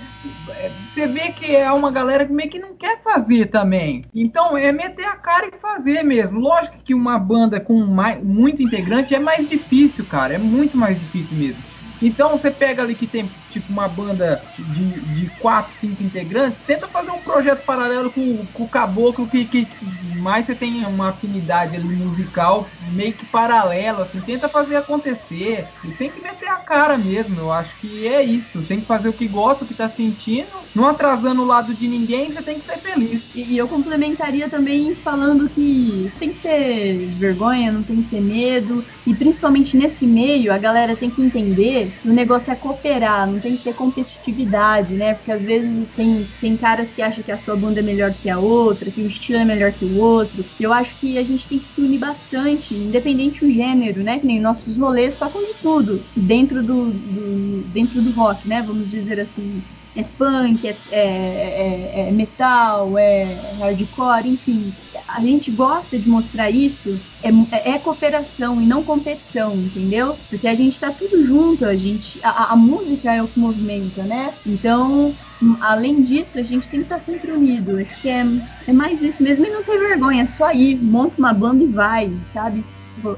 É, 0.49 0.71
você 0.87 1.07
vê 1.07 1.31
que 1.31 1.55
é 1.55 1.71
uma 1.71 1.91
galera 1.91 2.25
que 2.25 2.31
meio 2.31 2.49
que 2.49 2.59
não 2.59 2.75
quer 2.75 3.01
fazer 3.01 3.47
também. 3.47 4.03
Então 4.13 4.55
é 4.55 4.71
meter 4.71 5.05
a 5.05 5.15
cara 5.15 5.47
e 5.47 5.59
fazer 5.59 6.03
mesmo. 6.03 6.39
Lógico 6.39 6.77
que 6.83 6.93
uma 6.93 7.17
banda 7.17 7.59
com 7.59 7.83
mais, 7.85 8.23
muito 8.23 8.61
integrante 8.61 9.15
é 9.15 9.19
mais 9.19 9.47
difícil, 9.47 10.05
cara, 10.05 10.35
é 10.35 10.37
muito 10.37 10.77
mais 10.77 10.99
difícil 10.99 11.35
mesmo. 11.35 11.63
Então 12.01 12.31
você 12.31 12.49
pega 12.49 12.81
ali 12.81 12.95
que 12.95 13.07
tem 13.07 13.29
tipo 13.51 13.71
uma 13.71 13.87
banda 13.87 14.41
de, 14.57 15.01
de 15.01 15.29
quatro, 15.39 15.75
cinco 15.75 16.01
integrantes, 16.01 16.61
tenta 16.61 16.87
fazer 16.87 17.11
um 17.11 17.19
projeto 17.19 17.63
paralelo 17.63 18.11
com, 18.11 18.45
com 18.47 18.63
o 18.63 18.69
caboclo 18.69 19.27
que, 19.27 19.45
que 19.45 19.67
mais 20.15 20.45
você 20.45 20.55
tem 20.55 20.85
uma 20.85 21.09
afinidade 21.09 21.75
ali 21.75 21.87
musical 21.87 22.67
meio 22.91 23.13
que 23.13 23.25
paralelo, 23.25 24.01
assim, 24.01 24.19
tenta 24.21 24.49
fazer 24.49 24.75
acontecer. 24.75 25.67
E 25.83 25.91
tem 25.91 26.09
que 26.09 26.21
meter 26.21 26.49
a 26.49 26.57
cara 26.57 26.97
mesmo, 26.97 27.39
eu 27.39 27.51
acho 27.51 27.75
que 27.79 28.07
é 28.07 28.23
isso. 28.23 28.61
Tem 28.63 28.79
que 28.79 28.85
fazer 28.85 29.09
o 29.09 29.13
que 29.13 29.27
gosta, 29.27 29.63
o 29.63 29.67
que 29.67 29.73
tá 29.73 29.87
sentindo, 29.87 30.49
não 30.73 30.85
atrasando 30.85 31.41
o 31.41 31.45
lado 31.45 31.73
de 31.73 31.87
ninguém, 31.87 32.31
você 32.31 32.41
tem 32.41 32.59
que 32.59 32.65
ser 32.65 32.79
feliz. 32.79 33.31
E, 33.33 33.53
e 33.53 33.57
eu 33.57 33.67
complementaria 33.67 34.49
também 34.49 34.95
falando 34.95 35.49
que 35.49 36.11
tem 36.19 36.33
que 36.33 36.41
ter 36.41 37.07
vergonha, 37.17 37.71
não 37.71 37.83
tem 37.83 38.01
que 38.01 38.09
ter 38.09 38.21
medo, 38.21 38.85
e 39.05 39.13
principalmente 39.13 39.75
nesse 39.75 40.05
meio, 40.05 40.53
a 40.53 40.57
galera 40.57 40.95
tem 40.95 41.09
que 41.09 41.21
entender 41.21 41.91
o 42.05 42.09
negócio 42.09 42.51
é 42.51 42.55
cooperar, 42.55 43.29
não 43.29 43.39
tem 43.41 43.57
que 43.57 43.63
ter 43.63 43.73
competitividade, 43.73 44.95
né? 44.95 45.13
Porque 45.15 45.31
às 45.31 45.43
vezes 45.43 45.93
tem, 45.93 46.29
tem 46.39 46.57
caras 46.57 46.91
que 46.91 47.01
acham 47.01 47.23
que 47.23 47.31
a 47.31 47.37
sua 47.37 47.55
banda 47.55 47.79
é 47.79 47.83
melhor 47.83 48.13
que 48.15 48.29
a 48.29 48.39
outra, 48.39 48.91
que 48.91 49.01
o 49.03 49.07
estilo 49.07 49.39
é 49.39 49.45
melhor 49.45 49.73
que 49.73 49.85
o 49.85 49.97
outro. 49.97 50.45
Eu 50.59 50.71
acho 50.71 50.97
que 50.99 51.17
a 51.17 51.23
gente 51.23 51.47
tem 51.47 51.59
que 51.59 51.67
se 51.67 51.81
unir 51.81 51.99
bastante, 51.99 52.75
independente 52.75 53.41
do 53.45 53.51
gênero, 53.51 54.03
né? 54.03 54.19
Que 54.19 54.25
nem 54.27 54.39
nossos 54.39 54.77
rolês 54.77 55.17
tocam 55.17 55.43
de 55.43 55.55
tudo 55.61 56.05
dentro 56.15 56.63
do, 56.63 56.91
do, 56.91 57.63
dentro 57.67 58.01
do 58.01 58.11
rock, 58.11 58.47
né? 58.47 58.61
Vamos 58.61 58.89
dizer 58.89 59.19
assim 59.19 59.63
é 59.95 60.03
punk, 60.03 60.65
é, 60.65 60.81
é, 60.89 62.01
é, 62.05 62.09
é, 62.09 62.11
metal, 62.11 62.97
é 62.97 63.53
hardcore, 63.59 64.27
enfim. 64.29 64.73
A 65.07 65.21
gente 65.21 65.51
gosta 65.51 65.97
de 65.97 66.07
mostrar 66.07 66.49
isso, 66.49 66.99
é, 67.23 67.73
é 67.73 67.79
cooperação 67.79 68.61
e 68.61 68.65
não 68.65 68.83
competição, 68.83 69.55
entendeu? 69.55 70.17
Porque 70.29 70.47
a 70.47 70.55
gente 70.55 70.79
tá 70.79 70.91
tudo 70.91 71.23
junto, 71.25 71.65
a 71.65 71.75
gente. 71.75 72.19
A, 72.23 72.53
a 72.53 72.55
música 72.55 73.13
é 73.13 73.21
o 73.21 73.27
que 73.27 73.39
movimenta, 73.39 74.03
né? 74.03 74.33
Então, 74.45 75.13
além 75.59 76.01
disso, 76.01 76.37
a 76.37 76.43
gente 76.43 76.67
tem 76.67 76.79
que 76.79 76.85
estar 76.85 76.95
tá 76.95 77.01
sempre 77.01 77.31
unido. 77.31 77.77
Acho 77.77 78.01
que 78.01 78.09
é, 78.09 78.25
é 78.67 78.73
mais 78.73 79.01
isso 79.01 79.21
mesmo 79.21 79.45
e 79.45 79.49
não 79.49 79.63
ter 79.63 79.77
vergonha, 79.77 80.23
é 80.23 80.27
só 80.27 80.51
ir, 80.51 80.81
monta 80.81 81.15
uma 81.17 81.33
banda 81.33 81.63
e 81.63 81.67
vai, 81.67 82.11
sabe? 82.33 82.63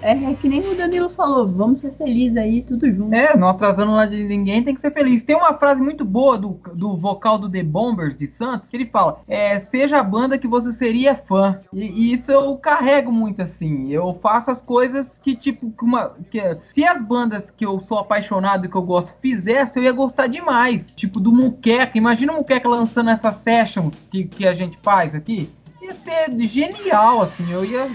É, 0.02 0.12
é, 0.12 0.34
que 0.36 0.48
nem 0.48 0.68
o 0.68 0.78
Danilo 0.78 1.10
falou, 1.10 1.48
vamos 1.48 1.82
ser 1.82 1.94
felizes 1.94 2.38
aí, 2.38 2.62
tudo 2.62 2.90
junto. 2.92 3.14
É, 3.14 3.36
não 3.36 3.48
atrasando 3.48 3.92
lá 3.92 4.06
de 4.06 4.24
ninguém, 4.24 4.64
tem 4.64 4.76
que 4.76 4.82
ser 4.82 4.92
feliz. 4.92 5.24
Tem 5.24 5.36
uma 5.36 5.54
frase 5.54 5.82
muito 5.82 6.06
boa 6.06 6.38
do, 6.38 6.60
do 6.74 6.96
vocal 6.96 7.38
do 7.38 7.50
The 7.50 7.64
Bombers 7.64 8.18
de 8.18 8.28
Santos, 8.28 8.70
que 8.70 8.78
ele 8.78 8.86
fala: 8.86 9.20
é, 9.28 9.60
seja 9.60 10.00
a 10.00 10.04
banda 10.04 10.38
que 10.38 10.48
você 10.48 10.72
seria 10.72 11.16
fã. 11.16 11.60
E, 11.74 11.82
e, 11.82 12.14
isso 12.14 12.32
eu 12.32 12.56
carrego 12.58 13.12
muito 13.12 13.42
assim. 13.42 13.92
Eu 13.92 14.18
faço 14.22 14.52
as 14.52 14.62
coisas 14.62 15.20
que, 15.22 15.36
tipo, 15.36 15.72
que 15.72 15.84
uma, 15.84 16.12
que, 16.30 16.40
se 16.74 16.86
as 16.86 17.02
bandas 17.02 17.50
que 17.50 17.66
eu 17.66 17.80
sou 17.82 17.98
apaixonado 17.98 18.66
e 18.66 18.70
que 18.70 18.76
eu 18.76 18.84
gosto 18.84 19.16
fizessem, 19.22 19.82
eu 19.82 19.88
ia 19.88 19.94
gostar 19.94 20.28
demais. 20.28 20.92
Tipo, 20.96 21.20
do 21.20 21.32
Muqueca. 21.32 21.98
Imagina 21.98 22.34
o 22.34 22.38
Muqueca 22.38 22.68
lançando 22.68 23.10
essas 23.10 23.36
sessions 23.36 24.06
que, 24.10 24.26
que 24.26 24.48
a 24.48 24.54
gente 24.54 24.78
faz 24.82 25.16
aqui 25.16 25.50
ia 25.84 25.94
ser 25.96 26.48
genial, 26.48 27.22
assim, 27.22 27.52
eu 27.52 27.66
ia, 27.66 27.90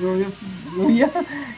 eu, 0.00 0.20
ia, 0.20 0.32
eu 0.72 0.90
ia 0.90 1.10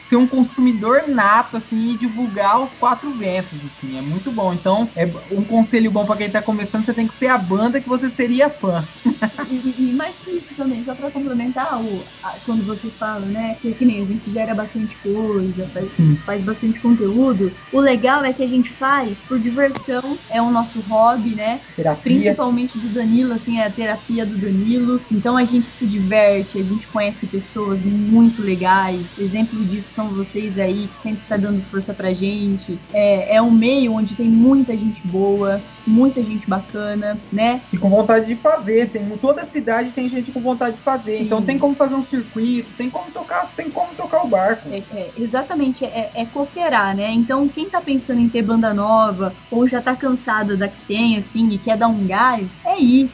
ser 0.03 0.15
um 0.15 0.27
consumidor 0.27 1.07
nato, 1.07 1.57
assim, 1.57 1.93
e 1.93 1.97
divulgar 1.97 2.61
os 2.61 2.73
quatro 2.73 3.13
ventos, 3.13 3.59
assim, 3.65 3.97
é 3.97 4.01
muito 4.01 4.31
bom. 4.31 4.53
Então, 4.53 4.91
é 4.95 5.05
um 5.31 5.43
conselho 5.43 5.91
bom 5.91 6.05
para 6.05 6.17
quem 6.17 6.29
tá 6.29 6.41
começando, 6.41 6.85
você 6.85 6.93
tem 6.93 7.07
que 7.07 7.17
ser 7.17 7.27
a 7.27 7.37
banda 7.37 7.81
que 7.81 7.87
você 7.87 8.09
seria 8.09 8.49
fã. 8.49 8.87
e, 9.49 9.89
e, 9.89 9.93
mais 9.93 10.15
que 10.19 10.31
isso 10.31 10.55
também, 10.55 10.83
só 10.83 10.95
para 10.95 11.11
complementar, 11.11 11.81
o, 11.81 12.05
a, 12.21 12.39
quando 12.39 12.63
você 12.65 12.89
fala, 12.91 13.25
né, 13.25 13.55
que, 13.55 13.73
que 13.73 13.85
nem 13.85 14.01
a 14.01 14.05
gente 14.05 14.31
gera 14.31 14.53
bastante 14.53 14.97
coisa, 14.97 15.69
faz, 15.73 15.95
faz 16.25 16.43
bastante 16.43 16.79
conteúdo, 16.79 17.53
o 17.71 17.79
legal 17.79 18.23
é 18.23 18.33
que 18.33 18.43
a 18.43 18.47
gente 18.47 18.73
faz 18.73 19.21
por 19.21 19.39
diversão, 19.39 20.19
é 20.29 20.41
o 20.41 20.51
nosso 20.51 20.79
hobby, 20.81 21.35
né, 21.35 21.61
terapia. 21.75 22.01
principalmente 22.03 22.77
do 22.77 22.89
Danilo, 22.89 23.33
assim, 23.33 23.59
é 23.59 23.65
a 23.65 23.71
terapia 23.71 24.25
do 24.25 24.37
Danilo, 24.37 25.01
então 25.11 25.37
a 25.37 25.45
gente 25.45 25.67
se 25.67 25.87
diverte, 25.87 26.59
a 26.59 26.63
gente 26.63 26.87
conhece 26.87 27.27
pessoas 27.27 27.83
muito 27.83 28.41
legais, 28.41 29.02
Exemplo 29.17 29.63
disso 29.65 29.91
são 29.93 30.13
vocês 30.13 30.57
aí, 30.57 30.87
que 30.87 30.99
sempre 30.99 31.25
tá 31.27 31.37
dando 31.37 31.61
força 31.69 31.93
pra 31.93 32.13
gente. 32.13 32.79
É, 32.91 33.35
é 33.35 33.41
um 33.41 33.51
meio 33.51 33.93
onde 33.93 34.15
tem 34.15 34.29
muita 34.29 34.77
gente 34.77 35.05
boa, 35.05 35.59
muita 35.85 36.23
gente 36.23 36.47
bacana, 36.47 37.21
né? 37.31 37.63
E 37.71 37.77
com 37.77 37.89
vontade 37.89 38.27
de 38.27 38.35
fazer. 38.35 38.91
Tem, 38.91 39.07
toda 39.17 39.45
cidade 39.47 39.91
tem 39.91 40.09
gente 40.09 40.31
com 40.31 40.41
vontade 40.41 40.77
de 40.77 40.83
fazer. 40.83 41.17
Sim. 41.17 41.25
Então 41.25 41.41
tem 41.43 41.57
como 41.59 41.75
fazer 41.75 41.95
um 41.95 42.03
circuito, 42.03 42.73
tem 42.73 42.89
como 42.89 43.11
tocar, 43.11 43.53
tem 43.55 43.69
como 43.69 43.95
tocar 43.95 44.23
o 44.23 44.27
barco. 44.27 44.69
É, 44.71 44.83
é, 44.91 45.13
exatamente, 45.17 45.85
é, 45.85 46.11
é 46.13 46.25
cooperar, 46.25 46.95
né? 46.95 47.11
Então, 47.11 47.47
quem 47.49 47.69
tá 47.69 47.81
pensando 47.81 48.19
em 48.19 48.29
ter 48.29 48.41
banda 48.41 48.73
nova, 48.73 49.35
ou 49.49 49.67
já 49.67 49.81
tá 49.81 49.95
cansado 49.95 50.57
da 50.57 50.67
que 50.67 50.85
tem, 50.87 51.17
assim, 51.17 51.49
e 51.49 51.59
quer 51.59 51.77
dar 51.77 51.87
um 51.87 52.05
gás, 52.05 52.59
é 52.65 52.79
ir. 52.81 53.11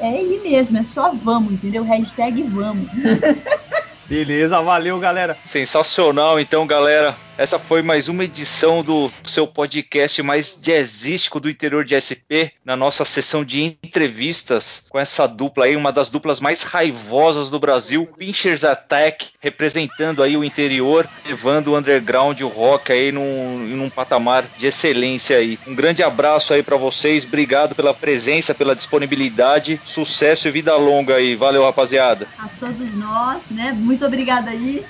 É 0.00 0.22
ir 0.22 0.40
mesmo, 0.42 0.78
é 0.78 0.84
só 0.84 1.14
vamos, 1.14 1.54
entendeu? 1.54 1.84
Hashtag 1.84 2.42
vamos. 2.44 2.90
Beleza, 4.08 4.60
valeu, 4.60 4.98
galera. 4.98 5.36
Sensacional, 5.44 6.40
então, 6.40 6.66
galera. 6.66 7.14
Essa 7.38 7.56
foi 7.56 7.82
mais 7.82 8.08
uma 8.08 8.24
edição 8.24 8.82
do 8.82 9.12
seu 9.22 9.46
podcast 9.46 10.20
mais 10.24 10.58
jazzístico 10.60 11.38
do 11.38 11.48
interior 11.48 11.84
de 11.84 11.94
SP, 11.94 12.50
na 12.64 12.74
nossa 12.74 13.04
sessão 13.04 13.44
de 13.44 13.78
entrevistas 13.80 14.84
com 14.88 14.98
essa 14.98 15.24
dupla 15.28 15.66
aí, 15.66 15.76
uma 15.76 15.92
das 15.92 16.10
duplas 16.10 16.40
mais 16.40 16.64
raivosas 16.64 17.48
do 17.48 17.60
Brasil, 17.60 18.08
Pinchers 18.18 18.64
Attack, 18.64 19.28
representando 19.38 20.20
aí 20.20 20.36
o 20.36 20.42
interior, 20.42 21.08
levando 21.24 21.68
o 21.68 21.78
underground, 21.78 22.40
o 22.40 22.48
rock 22.48 22.90
aí 22.90 23.12
num, 23.12 23.58
num 23.68 23.88
patamar 23.88 24.48
de 24.56 24.66
excelência 24.66 25.36
aí. 25.36 25.60
Um 25.64 25.76
grande 25.76 26.02
abraço 26.02 26.52
aí 26.52 26.64
pra 26.64 26.76
vocês, 26.76 27.24
obrigado 27.24 27.72
pela 27.72 27.94
presença, 27.94 28.52
pela 28.52 28.74
disponibilidade, 28.74 29.80
sucesso 29.84 30.48
e 30.48 30.50
vida 30.50 30.74
longa 30.74 31.14
aí. 31.14 31.36
Valeu, 31.36 31.62
rapaziada. 31.62 32.26
A 32.36 32.48
todos 32.48 32.92
nós, 32.96 33.40
né? 33.48 33.70
Muito 33.70 34.04
obrigada 34.04 34.50
aí. 34.50 34.84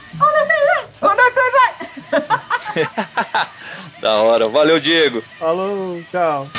Da 3.99 4.23
hora. 4.23 4.49
Valeu, 4.49 4.81
Diego. 4.81 5.23
Falou, 5.39 6.05
tchau. 6.05 6.51